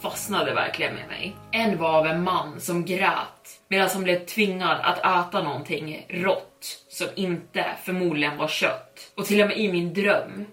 fastnade 0.02 0.54
verkligen 0.54 0.96
med 0.96 1.08
mig. 1.08 1.36
En 1.52 1.78
var 1.78 2.00
av 2.00 2.06
en 2.06 2.24
man 2.24 2.60
som 2.60 2.86
grät 2.86 3.62
medan 3.70 3.90
han 3.94 4.04
blev 4.04 4.26
tvingad 4.26 4.78
att 4.82 5.28
äta 5.28 5.44
någonting 5.44 6.06
rått 6.10 6.84
som 6.90 7.08
inte 7.16 7.66
förmodligen 7.84 8.38
var 8.38 8.48
kött. 8.48 9.12
Och 9.18 9.26
till 9.26 9.42
och 9.42 9.48
med 9.48 9.58
i 9.58 9.72
min 9.72 9.94
dröm 9.94 10.46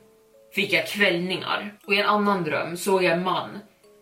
fick 0.54 0.72
jag 0.72 0.86
kvällningar. 0.86 1.74
Och 1.86 1.94
i 1.94 2.00
en 2.00 2.06
annan 2.06 2.44
dröm 2.44 2.76
såg 2.76 3.02
jag 3.02 3.12
en 3.12 3.22
man 3.22 3.58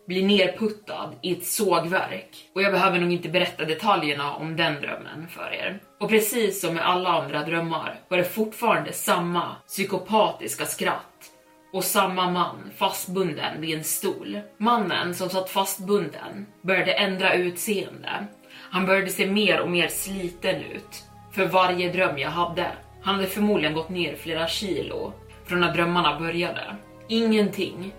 bli 0.07 0.23
nerputtad 0.23 1.13
i 1.21 1.31
ett 1.31 1.45
sågverk. 1.45 2.49
Och 2.55 2.61
jag 2.61 2.71
behöver 2.71 2.99
nog 2.99 3.13
inte 3.13 3.29
berätta 3.29 3.65
detaljerna 3.65 4.33
om 4.33 4.55
den 4.55 4.81
drömmen 4.81 5.27
för 5.29 5.53
er. 5.53 5.81
Och 5.99 6.09
precis 6.09 6.61
som 6.61 6.73
med 6.73 6.87
alla 6.87 7.09
andra 7.09 7.43
drömmar 7.43 7.99
var 8.07 8.17
det 8.17 8.23
fortfarande 8.23 8.93
samma 8.93 9.55
psykopatiska 9.67 10.65
skratt 10.65 11.31
och 11.73 11.83
samma 11.83 12.29
man 12.29 12.71
fastbunden 12.77 13.61
vid 13.61 13.77
en 13.77 13.83
stol. 13.83 14.39
Mannen 14.57 15.15
som 15.15 15.29
satt 15.29 15.49
fastbunden 15.49 16.45
började 16.61 16.93
ändra 16.93 17.33
utseende. 17.33 18.27
Han 18.71 18.85
började 18.85 19.09
se 19.09 19.31
mer 19.31 19.59
och 19.59 19.71
mer 19.71 19.87
sliten 19.87 20.55
ut 20.55 21.03
för 21.31 21.45
varje 21.45 21.91
dröm 21.91 22.17
jag 22.17 22.29
hade. 22.29 22.67
Han 23.01 23.15
hade 23.15 23.27
förmodligen 23.27 23.73
gått 23.73 23.89
ner 23.89 24.15
flera 24.15 24.47
kilo 24.47 25.13
från 25.45 25.59
när 25.59 25.73
drömmarna 25.73 26.19
började. 26.19 26.75
Ingenting 27.07 27.93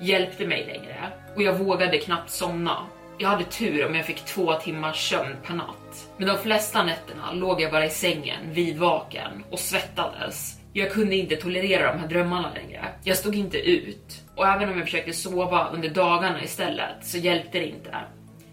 hjälpte 0.00 0.46
mig 0.46 0.66
längre 0.66 1.12
och 1.36 1.42
jag 1.42 1.58
vågade 1.58 1.98
knappt 1.98 2.30
somna. 2.30 2.76
Jag 3.18 3.28
hade 3.28 3.44
tur 3.44 3.86
om 3.86 3.94
jag 3.94 4.06
fick 4.06 4.24
två 4.24 4.54
timmars 4.54 5.10
sömn 5.10 5.36
per 5.46 5.54
natt. 5.54 6.10
Men 6.16 6.28
de 6.28 6.38
flesta 6.38 6.84
nätterna 6.84 7.32
låg 7.32 7.60
jag 7.60 7.72
bara 7.72 7.86
i 7.86 7.90
sängen 7.90 8.52
vidvaken 8.52 9.44
och 9.50 9.58
svettades. 9.58 10.58
Jag 10.72 10.92
kunde 10.92 11.16
inte 11.16 11.36
tolerera 11.36 11.92
de 11.92 11.98
här 11.98 12.08
drömmarna 12.08 12.50
längre. 12.54 12.84
Jag 13.04 13.16
stod 13.16 13.34
inte 13.34 13.58
ut. 13.58 14.22
Och 14.34 14.46
även 14.46 14.68
om 14.68 14.76
jag 14.76 14.84
försökte 14.84 15.12
sova 15.12 15.68
under 15.68 15.88
dagarna 15.88 16.42
istället 16.42 16.96
så 17.02 17.18
hjälpte 17.18 17.58
det 17.58 17.68
inte. 17.68 17.96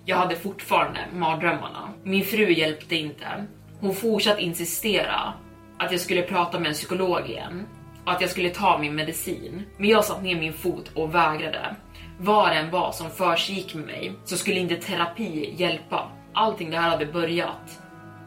Jag 0.05 0.17
hade 0.17 0.35
fortfarande 0.35 0.99
mardrömmarna. 1.13 1.93
Min 2.03 2.23
fru 2.23 2.51
hjälpte 2.53 2.95
inte. 2.95 3.45
Hon 3.79 3.95
fortsatte 3.95 4.41
insistera 4.41 5.33
att 5.79 5.91
jag 5.91 6.01
skulle 6.01 6.21
prata 6.21 6.59
med 6.59 6.67
en 6.67 6.73
psykolog 6.73 7.29
igen 7.29 7.67
att 8.05 8.21
jag 8.21 8.29
skulle 8.29 8.49
ta 8.49 8.77
min 8.77 8.95
medicin. 8.95 9.63
Men 9.77 9.89
jag 9.89 10.05
satte 10.05 10.23
ner 10.23 10.39
min 10.39 10.53
fot 10.53 10.91
och 10.95 11.15
vägrade. 11.15 11.75
Vad 12.19 12.49
det 12.49 12.55
än 12.55 12.71
var 12.71 12.91
som 12.91 13.09
försiggick 13.09 13.75
med 13.75 13.85
mig 13.85 14.13
så 14.25 14.37
skulle 14.37 14.59
inte 14.59 14.75
terapi 14.75 15.53
hjälpa. 15.57 16.11
Allting 16.33 16.69
det 16.69 16.77
här 16.77 16.89
hade 16.89 17.05
börjat 17.05 17.81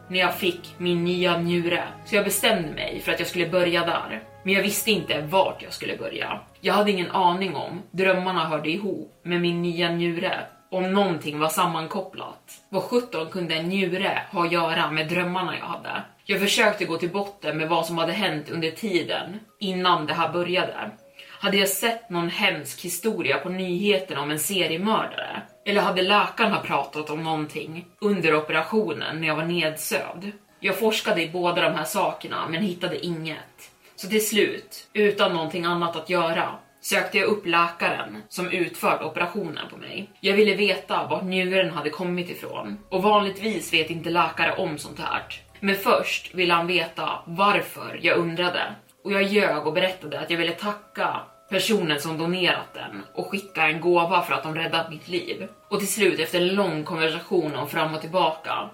när 0.09 0.19
jag 0.19 0.35
fick 0.35 0.75
min 0.77 1.03
nya 1.03 1.37
njure. 1.37 1.83
Så 2.05 2.15
jag 2.15 2.25
bestämde 2.25 2.71
mig 2.71 2.99
för 2.99 3.11
att 3.11 3.19
jag 3.19 3.27
skulle 3.27 3.49
börja 3.49 3.85
där. 3.85 4.23
Men 4.43 4.53
jag 4.53 4.61
visste 4.61 4.91
inte 4.91 5.21
vart 5.21 5.61
jag 5.61 5.73
skulle 5.73 5.97
börja. 5.97 6.39
Jag 6.61 6.73
hade 6.73 6.91
ingen 6.91 7.11
aning 7.11 7.55
om 7.55 7.81
drömmarna 7.91 8.45
hörde 8.45 8.69
ihop 8.69 9.21
med 9.23 9.41
min 9.41 9.61
nya 9.61 9.91
njure. 9.91 10.39
Om 10.71 10.93
någonting 10.93 11.39
var 11.39 11.49
sammankopplat. 11.49 12.61
Vad 12.69 12.83
17 12.83 13.27
kunde 13.29 13.55
en 13.55 13.65
njure 13.65 14.21
ha 14.31 14.45
att 14.45 14.51
göra 14.51 14.91
med 14.91 15.09
drömmarna 15.09 15.57
jag 15.57 15.65
hade? 15.65 16.03
Jag 16.29 16.39
försökte 16.39 16.85
gå 16.85 16.97
till 16.97 17.09
botten 17.09 17.57
med 17.57 17.69
vad 17.69 17.85
som 17.85 17.97
hade 17.97 18.11
hänt 18.11 18.49
under 18.49 18.71
tiden 18.71 19.39
innan 19.59 20.05
det 20.05 20.13
här 20.13 20.33
började. 20.33 20.91
Hade 21.39 21.57
jag 21.57 21.69
sett 21.69 22.09
någon 22.09 22.29
hemsk 22.29 22.81
historia 22.81 23.37
på 23.37 23.49
nyheterna 23.49 24.21
om 24.21 24.31
en 24.31 24.39
seriemördare? 24.39 25.41
Eller 25.65 25.81
hade 25.81 26.01
läkarna 26.01 26.59
pratat 26.59 27.09
om 27.09 27.23
någonting 27.23 27.85
under 27.99 28.35
operationen 28.35 29.21
när 29.21 29.27
jag 29.27 29.35
var 29.35 29.43
nedsövd? 29.43 30.31
Jag 30.59 30.79
forskade 30.79 31.23
i 31.23 31.29
båda 31.29 31.61
de 31.61 31.75
här 31.75 31.83
sakerna 31.83 32.47
men 32.49 32.61
hittade 32.61 33.05
inget. 33.05 33.71
Så 33.95 34.07
till 34.07 34.27
slut, 34.27 34.87
utan 34.93 35.33
någonting 35.33 35.65
annat 35.65 35.95
att 35.95 36.09
göra, 36.09 36.55
sökte 36.81 37.17
jag 37.17 37.27
upp 37.27 37.45
läkaren 37.45 38.23
som 38.29 38.51
utfört 38.51 39.03
operationen 39.03 39.69
på 39.71 39.77
mig. 39.77 40.09
Jag 40.19 40.33
ville 40.33 40.55
veta 40.55 41.07
vart 41.09 41.23
njuren 41.23 41.69
hade 41.69 41.89
kommit 41.89 42.29
ifrån 42.29 42.77
och 42.89 43.03
vanligtvis 43.03 43.73
vet 43.73 43.89
inte 43.89 44.09
läkare 44.09 44.55
om 44.55 44.77
sånt 44.77 44.99
här. 44.99 45.23
Men 45.59 45.75
först 45.75 46.35
ville 46.35 46.53
han 46.53 46.67
veta 46.67 47.09
varför 47.25 47.99
jag 48.01 48.17
undrade 48.17 48.75
Och 49.03 49.11
jag 49.11 49.23
ljög 49.23 49.67
och 49.67 49.73
berättade 49.73 50.19
att 50.19 50.29
jag 50.29 50.37
ville 50.37 50.51
tacka 50.51 51.21
personen 51.49 51.99
som 51.99 52.17
donerat 52.17 52.73
den 52.73 53.03
och 53.13 53.27
skicka 53.27 53.67
en 53.67 53.81
gåva 53.81 54.21
för 54.21 54.33
att 54.33 54.43
de 54.43 54.55
räddat 54.55 54.89
mitt 54.89 55.07
liv. 55.07 55.47
Och 55.69 55.79
till 55.79 55.93
slut 55.93 56.19
efter 56.19 56.41
en 56.41 56.55
lång 56.55 56.83
konversation 56.83 57.55
om 57.55 57.69
fram 57.69 57.93
och 57.93 58.01
tillbaka 58.01 58.69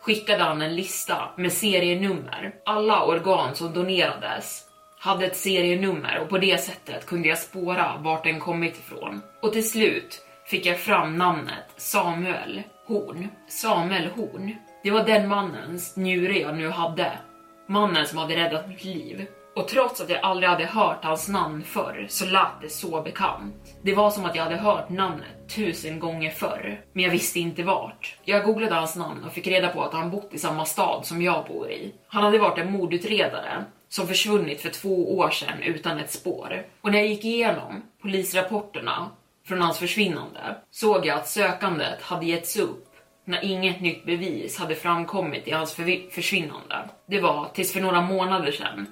skickade 0.00 0.42
han 0.42 0.62
en 0.62 0.76
lista 0.76 1.28
med 1.36 1.52
serienummer. 1.52 2.54
Alla 2.64 3.04
organ 3.04 3.54
som 3.54 3.72
donerades 3.72 4.64
hade 4.98 5.26
ett 5.26 5.36
serienummer 5.36 6.18
och 6.18 6.28
på 6.28 6.38
det 6.38 6.58
sättet 6.58 7.06
kunde 7.06 7.28
jag 7.28 7.38
spåra 7.38 7.96
vart 7.98 8.24
den 8.24 8.40
kommit 8.40 8.78
ifrån. 8.78 9.22
Och 9.42 9.52
till 9.52 9.70
slut 9.70 10.20
fick 10.46 10.66
jag 10.66 10.80
fram 10.80 11.16
namnet 11.16 11.64
Samuel 11.76 12.62
Horn. 12.86 13.28
Samuel 13.48 14.06
Horn. 14.06 14.56
Det 14.82 14.90
var 14.90 15.04
den 15.04 15.28
mannens 15.28 15.96
njure 15.96 16.38
jag 16.38 16.56
nu 16.56 16.68
hade. 16.68 17.18
Mannen 17.66 18.06
som 18.06 18.18
hade 18.18 18.36
räddat 18.36 18.68
mitt 18.68 18.84
liv. 18.84 19.26
Och 19.56 19.68
trots 19.68 20.00
att 20.00 20.10
jag 20.10 20.20
aldrig 20.22 20.50
hade 20.50 20.64
hört 20.64 21.04
hans 21.04 21.28
namn 21.28 21.62
förr 21.62 22.06
så 22.08 22.26
lät 22.26 22.60
det 22.62 22.68
så 22.68 23.02
bekant. 23.02 23.54
Det 23.82 23.94
var 23.94 24.10
som 24.10 24.24
att 24.24 24.36
jag 24.36 24.42
hade 24.42 24.56
hört 24.56 24.88
namnet 24.88 25.48
tusen 25.54 25.98
gånger 25.98 26.30
förr, 26.30 26.80
men 26.92 27.04
jag 27.04 27.10
visste 27.10 27.40
inte 27.40 27.62
vart. 27.62 28.18
Jag 28.24 28.44
googlade 28.44 28.74
hans 28.74 28.96
namn 28.96 29.24
och 29.24 29.32
fick 29.32 29.46
reda 29.46 29.68
på 29.68 29.82
att 29.82 29.92
han 29.92 30.10
bott 30.10 30.34
i 30.34 30.38
samma 30.38 30.64
stad 30.64 31.06
som 31.06 31.22
jag 31.22 31.46
bor 31.46 31.70
i. 31.70 31.94
Han 32.08 32.24
hade 32.24 32.38
varit 32.38 32.58
en 32.58 32.72
mordutredare 32.72 33.64
som 33.88 34.06
försvunnit 34.06 34.60
för 34.60 34.70
två 34.70 35.18
år 35.18 35.30
sedan 35.30 35.62
utan 35.62 35.98
ett 35.98 36.12
spår. 36.12 36.66
Och 36.80 36.92
när 36.92 36.98
jag 36.98 37.08
gick 37.08 37.24
igenom 37.24 37.82
polisrapporterna 38.02 39.10
från 39.48 39.60
hans 39.60 39.78
försvinnande 39.78 40.56
såg 40.70 41.06
jag 41.06 41.18
att 41.18 41.28
sökandet 41.28 42.02
hade 42.02 42.26
getts 42.26 42.56
upp 42.56 42.87
när 43.28 43.44
inget 43.44 43.80
nytt 43.80 44.04
bevis 44.06 44.58
hade 44.58 44.74
framkommit 44.74 45.48
i 45.48 45.50
hans 45.50 45.74
försvinnande. 46.10 46.88
Det 47.06 47.20
var 47.20 47.48
tills 47.54 47.72
för 47.72 47.80
några 47.80 48.00
månader 48.00 48.52
sedan 48.52 48.86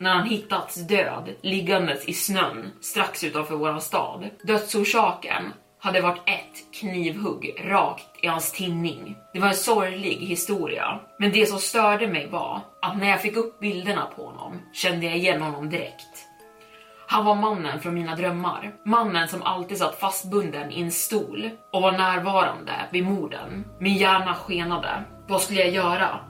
när 0.00 0.14
han 0.14 0.28
hittats 0.28 0.74
död 0.74 1.34
liggandes 1.42 2.04
i 2.04 2.12
snön 2.12 2.70
strax 2.80 3.24
utanför 3.24 3.56
våran 3.56 3.80
stad. 3.80 4.30
Dödsorsaken 4.42 5.42
hade 5.78 6.00
varit 6.00 6.22
ett 6.26 6.80
knivhugg 6.80 7.54
rakt 7.64 8.24
i 8.24 8.26
hans 8.26 8.52
tinning. 8.52 9.16
Det 9.32 9.40
var 9.40 9.48
en 9.48 9.54
sorglig 9.54 10.16
historia, 10.16 11.00
men 11.18 11.32
det 11.32 11.46
som 11.46 11.58
störde 11.58 12.06
mig 12.06 12.28
var 12.28 12.60
att 12.82 12.98
när 12.98 13.08
jag 13.08 13.22
fick 13.22 13.36
upp 13.36 13.60
bilderna 13.60 14.06
på 14.16 14.26
honom 14.26 14.60
kände 14.72 15.06
jag 15.06 15.16
igen 15.16 15.42
honom 15.42 15.70
direkt. 15.70 16.28
Han 17.12 17.24
var 17.24 17.34
mannen 17.34 17.80
från 17.80 17.94
mina 17.94 18.16
drömmar. 18.16 18.72
Mannen 18.84 19.28
som 19.28 19.42
alltid 19.42 19.78
satt 19.78 20.00
fastbunden 20.00 20.70
i 20.70 20.80
en 20.80 20.90
stol 20.90 21.50
och 21.72 21.82
var 21.82 21.92
närvarande 21.92 22.72
vid 22.90 23.04
morden. 23.04 23.64
Min 23.80 23.96
hjärna 23.96 24.34
skenade. 24.34 25.04
Vad 25.28 25.40
skulle 25.40 25.60
jag 25.60 25.70
göra? 25.70 26.20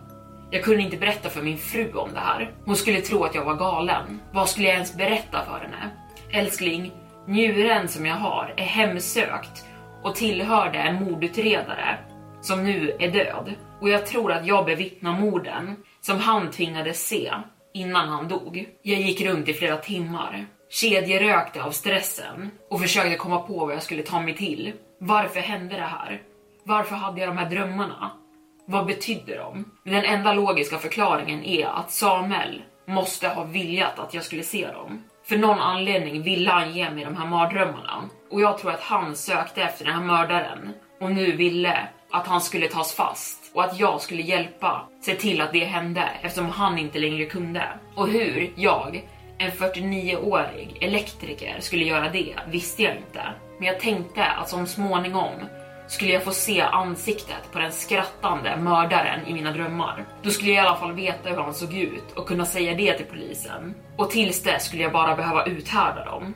Jag 0.51 0.65
kunde 0.65 0.83
inte 0.83 0.97
berätta 0.97 1.29
för 1.29 1.43
min 1.43 1.59
fru 1.59 1.93
om 1.93 2.09
det 2.13 2.21
här. 2.21 2.55
Hon 2.65 2.77
skulle 2.77 3.01
tro 3.01 3.25
att 3.25 3.35
jag 3.35 3.45
var 3.45 3.55
galen. 3.55 4.21
Vad 4.33 4.49
skulle 4.49 4.67
jag 4.67 4.75
ens 4.75 4.97
berätta 4.97 5.45
för 5.45 5.61
henne? 5.61 5.91
Älskling, 6.31 6.93
njuren 7.27 7.89
som 7.89 8.07
jag 8.07 8.17
har 8.17 8.55
är 8.57 8.65
hemsökt 8.65 9.65
och 10.03 10.15
tillhörde 10.15 10.79
en 10.79 11.05
mordutredare 11.05 11.99
som 12.41 12.65
nu 12.65 12.97
är 12.99 13.11
död. 13.11 13.55
Och 13.81 13.89
jag 13.89 14.07
tror 14.07 14.33
att 14.33 14.47
jag 14.47 14.65
bevittnar 14.65 15.21
morden 15.21 15.77
som 16.01 16.19
han 16.19 16.51
tvingades 16.51 17.09
se 17.09 17.33
innan 17.75 18.09
han 18.09 18.29
dog. 18.29 18.67
Jag 18.83 19.01
gick 19.01 19.21
runt 19.21 19.49
i 19.49 19.55
flera 19.55 19.77
timmar, 19.77 20.47
kedjerökte 20.73 21.63
av 21.63 21.71
stressen 21.71 22.51
och 22.69 22.81
försökte 22.81 23.17
komma 23.17 23.39
på 23.39 23.67
vad 23.67 23.75
jag 23.75 23.83
skulle 23.83 24.03
ta 24.03 24.21
mig 24.21 24.37
till. 24.37 24.73
Varför 24.99 25.41
hände 25.41 25.77
det 25.77 25.83
här? 25.83 26.23
Varför 26.65 26.97
hade 26.97 27.21
jag 27.21 27.29
de 27.29 27.39
här 27.39 27.51
drömmarna? 27.51 28.11
Vad 28.67 28.87
betydde 28.87 29.37
de? 29.37 29.65
Den 29.85 30.05
enda 30.05 30.33
logiska 30.33 30.79
förklaringen 30.79 31.45
är 31.45 31.67
att 31.67 31.91
Samuel 31.91 32.63
måste 32.87 33.29
ha 33.29 33.45
viljat 33.45 33.99
att 33.99 34.15
jag 34.15 34.25
skulle 34.25 34.43
se 34.43 34.67
dem. 34.67 35.05
För 35.25 35.37
någon 35.37 35.59
anledning 35.59 36.23
ville 36.23 36.51
han 36.51 36.73
ge 36.73 36.91
mig 36.91 37.05
de 37.05 37.17
här 37.17 37.27
mardrömmarna 37.27 38.09
och 38.31 38.41
jag 38.41 38.59
tror 38.59 38.71
att 38.71 38.83
han 38.83 39.17
sökte 39.17 39.63
efter 39.63 39.85
den 39.85 39.95
här 39.95 40.03
mördaren 40.03 40.73
och 41.01 41.11
nu 41.11 41.33
ville 41.33 41.89
att 42.11 42.27
han 42.27 42.41
skulle 42.41 42.69
tas 42.69 42.95
fast 42.95 43.51
och 43.55 43.65
att 43.65 43.81
jag 43.81 44.01
skulle 44.01 44.23
hjälpa 44.23 44.89
se 45.01 45.15
till 45.15 45.41
att 45.41 45.53
det 45.53 45.65
hände 45.65 46.09
eftersom 46.23 46.51
han 46.51 46.79
inte 46.79 46.99
längre 46.99 47.25
kunde. 47.25 47.69
Och 47.95 48.09
hur 48.09 48.53
jag, 48.57 49.09
en 49.43 49.51
49-årig 49.51 50.77
elektriker, 50.81 51.57
skulle 51.61 51.85
göra 51.85 52.09
det 52.09 52.35
visste 52.47 52.83
jag 52.83 52.97
inte. 52.97 53.23
Men 53.59 53.67
jag 53.67 53.81
tänkte 53.81 54.25
att 54.25 54.49
som 54.49 54.67
småningom 54.67 55.33
skulle 55.87 56.13
jag 56.13 56.25
få 56.25 56.31
se 56.31 56.61
ansiktet 56.61 57.53
på 57.53 57.59
den 57.59 57.73
skrattande 57.73 58.57
mördaren 58.57 59.27
i 59.27 59.35
mina 59.35 59.53
drömmar. 59.53 60.05
Då 60.23 60.31
skulle 60.31 60.51
jag 60.51 60.65
i 60.65 60.67
alla 60.67 60.77
fall 60.77 60.93
veta 60.93 61.29
hur 61.29 61.37
han 61.37 61.55
såg 61.55 61.75
ut 61.75 62.13
och 62.17 62.29
kunna 62.29 62.45
säga 62.45 62.75
det 62.75 62.93
till 62.93 63.07
polisen. 63.07 63.75
Och 63.97 64.11
tills 64.11 64.43
dess 64.43 64.65
skulle 64.65 64.83
jag 64.83 64.93
bara 64.93 65.17
behöva 65.17 65.47
uthärda 65.47 66.05
dem. 66.05 66.35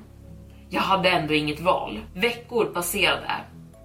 Jag 0.69 0.81
hade 0.81 1.11
ändå 1.11 1.35
inget 1.35 1.61
val. 1.61 2.01
Veckor 2.15 2.65
passerade 2.65 3.33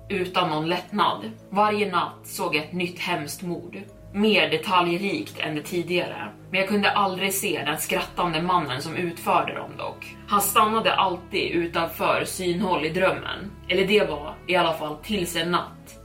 utan 0.10 0.50
någon 0.50 0.70
lättnad. 0.70 1.32
Varje 1.50 1.92
natt 1.92 2.20
såg 2.24 2.56
jag 2.56 2.64
ett 2.64 2.74
nytt 2.74 3.00
hemskt 3.00 3.42
mord 3.42 3.78
mer 4.14 4.50
detaljrikt 4.50 5.40
än 5.40 5.56
det 5.56 5.62
tidigare. 5.62 6.28
Men 6.52 6.60
jag 6.60 6.70
kunde 6.70 6.92
aldrig 6.92 7.34
se 7.34 7.64
den 7.66 7.78
skrattande 7.78 8.42
mannen 8.42 8.82
som 8.82 8.96
utförde 8.96 9.54
dem 9.54 9.72
dock. 9.78 10.16
Han 10.28 10.42
stannade 10.42 10.96
alltid 10.96 11.52
utanför 11.52 12.24
synhåll 12.26 12.86
i 12.86 12.90
drömmen. 12.90 13.52
Eller 13.70 13.88
det 13.88 14.10
var 14.10 14.36
i 14.48 14.56
alla 14.56 14.74
fall 14.74 14.96
tills 15.04 15.36
en 15.36 15.52
natt. 15.52 16.00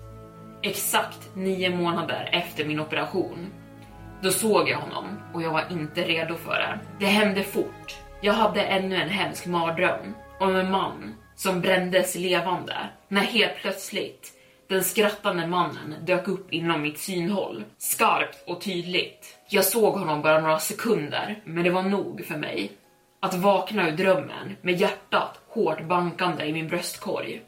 Exakt 0.63 1.31
nio 1.35 1.71
månader 1.71 2.29
efter 2.33 2.65
min 2.65 2.81
operation. 2.81 3.53
Då 4.23 4.31
såg 4.31 4.69
jag 4.69 4.79
honom 4.79 5.05
och 5.35 5.43
jag 5.43 5.51
var 5.51 5.65
inte 5.71 6.03
redo 6.03 6.35
för 6.35 6.55
det. 6.55 6.79
Det 7.01 7.07
hände 7.07 7.43
fort. 7.43 7.97
Jag 8.21 8.33
hade 8.33 8.63
ännu 8.63 8.97
en 8.97 9.09
hemsk 9.09 9.47
mardröm 9.47 10.15
om 10.41 10.57
en 10.57 10.71
man 10.71 11.15
som 11.35 11.61
brändes 11.61 12.15
levande 12.15 12.77
när 13.09 13.21
helt 13.21 13.57
plötsligt 13.57 14.33
den 14.69 14.85
skrattande 14.85 15.47
mannen 15.47 15.95
dök 16.05 16.29
upp 16.29 16.53
inom 16.53 16.83
mitt 16.83 16.99
synhåll, 16.99 17.65
skarpt 17.79 18.45
och 18.47 18.61
tydligt. 18.61 19.39
Jag 19.49 19.65
såg 19.65 19.95
honom 19.95 20.23
bara 20.23 20.41
några 20.41 20.59
sekunder, 20.59 21.43
men 21.45 21.65
det 21.65 21.71
var 21.71 21.83
nog 21.83 22.25
för 22.25 22.37
mig. 22.37 22.73
Att 23.21 23.35
vakna 23.35 23.89
ur 23.89 23.97
drömmen 23.97 24.57
med 24.63 24.81
hjärtat 24.81 25.41
hårt 25.49 25.85
bankande 25.85 26.45
i 26.45 26.53
min 26.53 26.69
bröstkorg. 26.69 27.43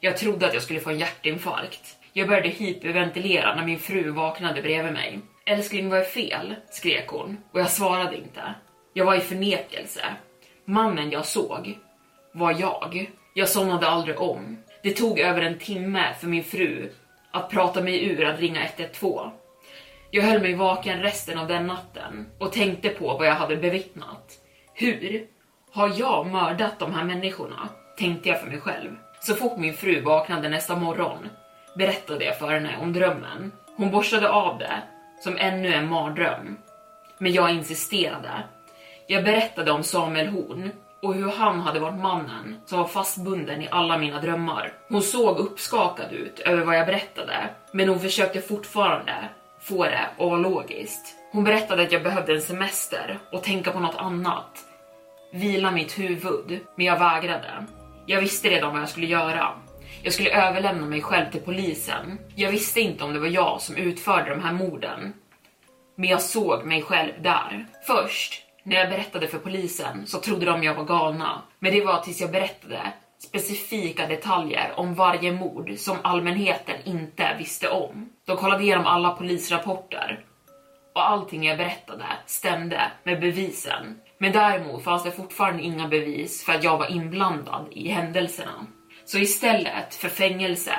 Jag 0.00 0.16
trodde 0.16 0.46
att 0.46 0.54
jag 0.54 0.62
skulle 0.62 0.80
få 0.80 0.90
en 0.90 0.98
hjärtinfarkt. 0.98 1.96
Jag 2.12 2.28
började 2.28 2.48
hyperventilera 2.48 3.54
när 3.54 3.64
min 3.64 3.78
fru 3.78 4.10
vaknade 4.10 4.62
bredvid 4.62 4.92
mig. 4.92 5.20
Älskling, 5.46 5.88
vad 5.88 5.98
är 5.98 6.04
fel? 6.04 6.54
skrek 6.70 7.08
hon 7.08 7.36
och 7.52 7.60
jag 7.60 7.70
svarade 7.70 8.16
inte. 8.16 8.54
Jag 8.92 9.04
var 9.04 9.14
i 9.14 9.20
förnekelse. 9.20 10.04
Mannen 10.64 11.10
jag 11.10 11.26
såg 11.26 11.78
var 12.32 12.56
jag. 12.60 13.10
Jag 13.34 13.48
somnade 13.48 13.88
aldrig 13.88 14.20
om. 14.20 14.58
Det 14.82 14.90
tog 14.90 15.18
över 15.18 15.42
en 15.42 15.58
timme 15.58 16.14
för 16.20 16.26
min 16.26 16.44
fru 16.44 16.90
att 17.30 17.50
prata 17.50 17.80
mig 17.80 18.04
ur 18.04 18.24
att 18.24 18.40
ringa 18.40 18.64
112. 18.64 19.30
Jag 20.10 20.22
höll 20.22 20.42
mig 20.42 20.54
vaken 20.54 21.02
resten 21.02 21.38
av 21.38 21.48
den 21.48 21.66
natten 21.66 22.26
och 22.38 22.52
tänkte 22.52 22.88
på 22.88 23.16
vad 23.16 23.26
jag 23.26 23.34
hade 23.34 23.56
bevittnat. 23.56 24.38
Hur 24.74 25.26
har 25.72 25.92
jag 25.96 26.26
mördat 26.26 26.78
de 26.78 26.94
här 26.94 27.04
människorna? 27.04 27.68
Tänkte 27.98 28.28
jag 28.28 28.40
för 28.40 28.46
mig 28.46 28.60
själv. 28.60 28.90
Så 29.20 29.34
fort 29.34 29.58
min 29.58 29.74
fru 29.74 30.00
vaknade 30.00 30.48
nästa 30.48 30.76
morgon 30.76 31.28
berättade 31.76 32.24
jag 32.24 32.38
för 32.38 32.48
henne 32.48 32.76
om 32.80 32.92
drömmen. 32.92 33.52
Hon 33.76 33.90
borstade 33.90 34.30
av 34.30 34.58
det 34.58 34.82
som 35.20 35.36
ännu 35.36 35.74
en 35.74 35.88
mardröm. 35.88 36.56
Men 37.18 37.32
jag 37.32 37.50
insisterade. 37.50 38.30
Jag 39.06 39.24
berättade 39.24 39.70
om 39.70 39.82
Samuel 39.82 40.28
Horn 40.28 40.70
och 41.02 41.14
hur 41.14 41.28
han 41.30 41.60
hade 41.60 41.80
varit 41.80 42.00
mannen 42.00 42.56
som 42.66 42.78
var 42.78 42.86
fastbunden 42.86 43.62
i 43.62 43.68
alla 43.70 43.98
mina 43.98 44.20
drömmar. 44.20 44.72
Hon 44.88 45.02
såg 45.02 45.38
uppskakad 45.38 46.12
ut 46.12 46.38
över 46.38 46.64
vad 46.64 46.76
jag 46.76 46.86
berättade, 46.86 47.50
men 47.72 47.88
hon 47.88 48.00
försökte 48.00 48.40
fortfarande 48.40 49.14
få 49.60 49.84
det 49.84 49.98
att 49.98 50.18
vara 50.18 50.36
logiskt. 50.36 51.14
Hon 51.32 51.44
berättade 51.44 51.82
att 51.82 51.92
jag 51.92 52.02
behövde 52.02 52.34
en 52.34 52.40
semester 52.40 53.18
och 53.32 53.42
tänka 53.42 53.70
på 53.70 53.80
något 53.80 53.96
annat. 53.96 54.58
Vila 55.32 55.70
mitt 55.70 55.98
huvud, 55.98 56.60
men 56.76 56.86
jag 56.86 56.98
vägrade. 56.98 57.66
Jag 58.06 58.20
visste 58.20 58.50
redan 58.50 58.72
vad 58.72 58.82
jag 58.82 58.88
skulle 58.88 59.06
göra. 59.06 59.52
Jag 60.02 60.12
skulle 60.12 60.48
överlämna 60.48 60.86
mig 60.86 61.02
själv 61.02 61.30
till 61.30 61.40
polisen. 61.40 62.18
Jag 62.34 62.50
visste 62.50 62.80
inte 62.80 63.04
om 63.04 63.12
det 63.12 63.18
var 63.18 63.26
jag 63.26 63.60
som 63.60 63.76
utförde 63.76 64.30
de 64.30 64.40
här 64.40 64.52
morden. 64.52 65.12
Men 65.96 66.08
jag 66.08 66.22
såg 66.22 66.64
mig 66.64 66.82
själv 66.82 67.12
där. 67.22 67.66
Först 67.86 68.42
när 68.62 68.76
jag 68.76 68.88
berättade 68.88 69.28
för 69.28 69.38
polisen 69.38 70.06
så 70.06 70.18
trodde 70.18 70.46
de 70.46 70.62
jag 70.62 70.74
var 70.74 70.84
galna. 70.84 71.42
Men 71.58 71.72
det 71.72 71.84
var 71.84 72.00
tills 72.00 72.20
jag 72.20 72.30
berättade 72.30 72.92
specifika 73.18 74.06
detaljer 74.06 74.72
om 74.76 74.94
varje 74.94 75.32
mord 75.32 75.72
som 75.78 75.96
allmänheten 76.02 76.76
inte 76.84 77.36
visste 77.38 77.68
om. 77.68 78.08
De 78.26 78.36
kollade 78.36 78.62
igenom 78.62 78.86
alla 78.86 79.10
polisrapporter 79.10 80.24
och 80.94 81.08
allting 81.08 81.44
jag 81.44 81.58
berättade 81.58 82.06
stämde 82.26 82.92
med 83.04 83.20
bevisen. 83.20 84.00
Men 84.18 84.32
däremot 84.32 84.84
fanns 84.84 85.04
det 85.04 85.10
fortfarande 85.10 85.62
inga 85.62 85.88
bevis 85.88 86.44
för 86.44 86.52
att 86.52 86.64
jag 86.64 86.78
var 86.78 86.92
inblandad 86.92 87.66
i 87.70 87.88
händelserna. 87.88 88.66
Så 89.04 89.18
istället 89.18 89.94
för 89.94 90.08
fängelse 90.08 90.74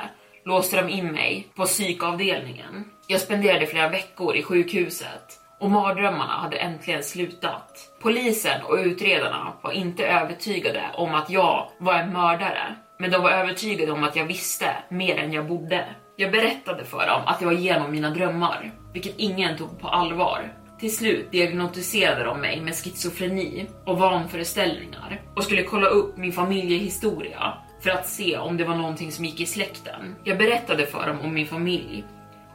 låste 0.46 0.82
de 0.82 0.90
in 0.90 1.12
mig 1.12 1.48
på 1.56 1.66
psykavdelningen. 1.66 2.86
Jag 3.08 3.22
spenderade 3.22 3.68
flera 3.68 3.90
veckor 3.90 4.36
i 4.36 4.44
sjukhuset 4.44 5.41
och 5.62 5.72
mardrömmarna 5.72 6.34
hade 6.34 6.58
äntligen 6.58 7.04
slutat. 7.04 7.92
Polisen 8.02 8.62
och 8.64 8.76
utredarna 8.76 9.54
var 9.62 9.72
inte 9.72 10.08
övertygade 10.08 10.84
om 10.94 11.16
att 11.16 11.30
jag 11.30 11.68
var 11.78 11.94
en 11.94 12.14
mördare, 12.14 12.76
men 13.00 13.12
de 13.12 13.22
var 13.22 13.32
övertygade 13.32 13.92
om 13.92 14.04
att 14.04 14.16
jag 14.16 14.26
visste 14.26 14.76
mer 14.90 15.18
än 15.18 15.34
jag 15.34 15.48
borde. 15.48 15.86
Jag 16.16 16.32
berättade 16.32 16.86
för 16.86 17.08
dem 17.08 17.22
att 17.26 17.42
jag 17.42 17.48
var 17.48 17.56
genom 17.56 17.92
mina 17.92 18.10
drömmar, 18.10 18.72
vilket 18.94 19.14
ingen 19.18 19.58
tog 19.58 19.80
på 19.80 19.88
allvar. 19.88 20.54
Till 20.80 20.96
slut 20.96 21.32
diagnostiserade 21.32 22.24
de 22.24 22.42
mig 22.42 22.62
med 22.62 22.76
schizofreni 22.76 23.68
och 23.86 24.00
vanföreställningar 24.00 25.22
och 25.36 25.44
skulle 25.44 25.64
kolla 25.64 25.88
upp 25.88 26.18
min 26.18 26.32
familjehistoria 26.32 27.54
för 27.84 27.90
att 27.90 28.08
se 28.08 28.38
om 28.38 28.58
det 28.58 28.64
var 28.64 28.76
någonting 28.76 29.12
som 29.12 29.26
gick 29.26 29.40
i 29.40 29.46
släkten. 29.46 30.16
Jag 30.24 30.38
berättade 30.38 30.86
för 30.86 31.08
dem 31.08 31.20
om 31.22 31.34
min 31.34 31.48
familj 31.48 32.04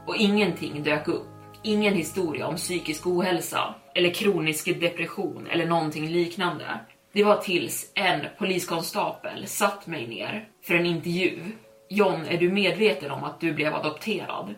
och 0.06 0.16
ingenting 0.16 0.82
dök 0.82 1.08
upp. 1.08 1.35
Ingen 1.62 1.94
historia 1.94 2.46
om 2.46 2.56
psykisk 2.56 3.06
ohälsa 3.06 3.74
eller 3.94 4.10
kronisk 4.10 4.80
depression 4.80 5.46
eller 5.50 5.66
någonting 5.66 6.08
liknande. 6.08 6.80
Det 7.12 7.24
var 7.24 7.36
tills 7.36 7.92
en 7.94 8.20
poliskonstapel 8.38 9.46
satt 9.46 9.86
mig 9.86 10.06
ner 10.06 10.48
för 10.62 10.74
en 10.74 10.86
intervju. 10.86 11.40
John, 11.88 12.26
är 12.28 12.38
du 12.38 12.52
medveten 12.52 13.10
om 13.10 13.24
att 13.24 13.40
du 13.40 13.52
blev 13.52 13.74
adopterad? 13.74 14.54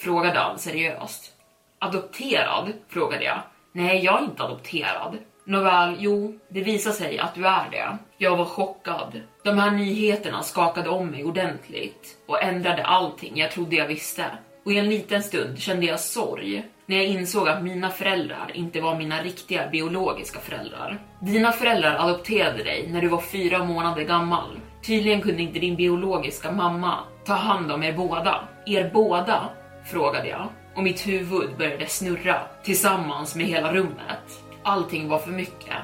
Frågade 0.00 0.38
han 0.38 0.58
seriöst. 0.58 1.32
Adopterad? 1.78 2.72
frågade 2.88 3.24
jag. 3.24 3.42
Nej, 3.72 4.04
jag 4.04 4.20
är 4.20 4.24
inte 4.24 4.42
adopterad. 4.42 5.18
Nåväl, 5.44 5.96
jo, 5.98 6.38
det 6.48 6.60
visar 6.60 6.90
sig 6.90 7.18
att 7.18 7.34
du 7.34 7.46
är 7.46 7.70
det. 7.70 7.98
Jag 8.18 8.36
var 8.36 8.44
chockad. 8.44 9.20
De 9.44 9.58
här 9.58 9.70
nyheterna 9.70 10.42
skakade 10.42 10.88
om 10.88 11.06
mig 11.06 11.24
ordentligt 11.24 12.18
och 12.26 12.42
ändrade 12.42 12.84
allting 12.84 13.32
jag 13.36 13.50
trodde 13.50 13.76
jag 13.76 13.88
visste. 13.88 14.24
Och 14.64 14.72
i 14.72 14.78
en 14.78 14.88
liten 14.88 15.22
stund 15.22 15.58
kände 15.58 15.86
jag 15.86 16.00
sorg 16.00 16.64
när 16.86 16.96
jag 16.96 17.06
insåg 17.06 17.48
att 17.48 17.62
mina 17.62 17.90
föräldrar 17.90 18.50
inte 18.54 18.80
var 18.80 18.98
mina 18.98 19.22
riktiga 19.22 19.68
biologiska 19.68 20.40
föräldrar. 20.40 21.02
Dina 21.20 21.52
föräldrar 21.52 21.96
adopterade 21.98 22.64
dig 22.64 22.88
när 22.90 23.00
du 23.00 23.08
var 23.08 23.20
fyra 23.20 23.64
månader 23.64 24.02
gammal. 24.02 24.60
Tydligen 24.82 25.20
kunde 25.20 25.42
inte 25.42 25.58
din 25.58 25.76
biologiska 25.76 26.52
mamma 26.52 26.98
ta 27.24 27.34
hand 27.34 27.72
om 27.72 27.82
er 27.82 27.92
båda. 27.92 28.48
Er 28.66 28.90
båda? 28.94 29.48
frågade 29.84 30.28
jag 30.28 30.48
och 30.74 30.82
mitt 30.82 31.06
huvud 31.06 31.56
började 31.58 31.86
snurra 31.86 32.40
tillsammans 32.62 33.36
med 33.36 33.46
hela 33.46 33.72
rummet. 33.72 34.42
Allting 34.62 35.08
var 35.08 35.18
för 35.18 35.30
mycket. 35.30 35.76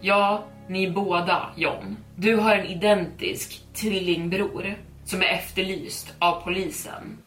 Ja, 0.00 0.44
ni 0.68 0.90
båda, 0.90 1.50
John. 1.56 1.96
Du 2.16 2.36
har 2.36 2.56
en 2.56 2.66
identisk 2.66 3.74
tvillingbror 3.74 4.74
som 5.04 5.22
är 5.22 5.26
efterlyst 5.26 6.14
av 6.18 6.40
polisen. 6.40 7.18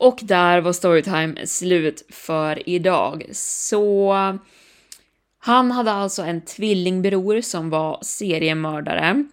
Och 0.00 0.20
där 0.22 0.60
var 0.60 0.72
storytime 0.72 1.46
slut 1.46 2.06
för 2.08 2.68
idag. 2.68 3.24
Så 3.32 4.14
han 5.38 5.70
hade 5.70 5.92
alltså 5.92 6.22
en 6.22 6.40
tvillingbror 6.40 7.40
som 7.40 7.70
var 7.70 7.98
seriemördare 8.02 9.24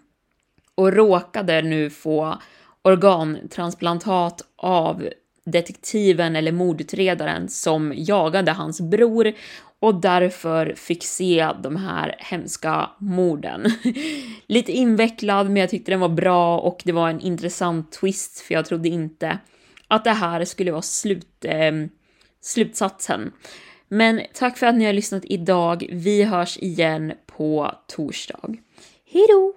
och 0.76 0.94
råkade 0.94 1.62
nu 1.62 1.90
få 1.90 2.38
organtransplantat 2.82 4.42
av 4.56 5.10
detektiven 5.46 6.36
eller 6.36 6.52
mordutredaren 6.52 7.50
som 7.50 7.94
jagade 7.96 8.52
hans 8.52 8.82
bror 8.82 9.34
och 9.80 9.96
därför 9.96 10.74
fick 10.76 11.04
se 11.04 11.50
de 11.64 11.76
här 11.76 12.16
hemska 12.20 12.90
morden. 13.00 13.66
Lite 14.48 14.72
invecklad, 14.72 15.46
men 15.46 15.56
jag 15.56 15.70
tyckte 15.70 15.92
den 15.92 16.00
var 16.00 16.10
bra 16.10 16.60
och 16.60 16.82
det 16.86 16.92
var 16.92 17.10
en 17.10 17.22
intressant 17.22 17.92
twist 17.92 18.40
för 18.40 18.54
jag 18.54 18.66
trodde 18.66 18.90
inte 18.90 19.40
att 19.88 20.04
det 20.04 20.12
här 20.12 20.46
skulle 20.46 20.72
vara 20.72 20.82
slut, 20.82 21.46
eh, 21.46 21.72
slutsatsen. 22.42 23.32
Men 23.88 24.22
tack 24.34 24.58
för 24.58 24.68
att 24.68 24.76
ni 24.76 24.86
har 24.86 24.94
lyssnat 24.94 25.24
idag. 25.26 25.88
Vi 25.92 26.24
hörs 26.24 26.58
igen 26.58 27.14
på 27.26 27.72
torsdag. 27.88 28.56
Hejdå! 29.06 29.54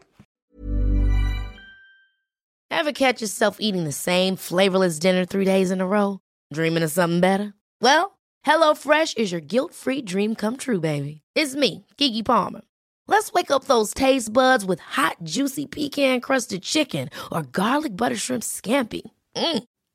Ever 2.73 2.93
catch 2.93 3.23
yourself 3.23 3.57
eating 3.59 3.85
the 3.85 3.93
same 3.93 4.37
flavorless 4.37 5.01
dinner 5.01 5.25
three 5.25 5.45
days 5.45 5.71
in 5.71 5.81
a 5.81 5.87
row? 5.87 6.19
Dreaming 6.55 6.85
of 6.85 6.93
something 6.93 7.21
better? 7.21 7.53
Well, 7.81 8.11
Hello 8.43 8.75
Fresh 8.75 9.15
is 9.17 9.33
your 9.33 9.41
guilt-free 9.41 10.03
dream 10.03 10.35
come 10.35 10.57
true, 10.57 10.81
baby. 10.81 11.21
It's 11.35 11.55
me, 11.57 11.85
Gigi 11.99 12.23
Palmer. 12.23 12.61
Let's 13.09 13.33
wake 13.33 13.51
up 13.51 13.65
those 13.65 13.93
taste 13.93 14.33
buds 14.33 14.65
with 14.65 14.81
hot, 14.81 15.17
juicy 15.25 15.67
pecan-crusted 15.67 16.63
chicken 16.63 17.11
or 17.33 17.43
garlic 17.43 17.97
butter 17.97 18.17
shrimp 18.17 18.43
scampi. 18.43 19.03
Mm. 19.37 19.65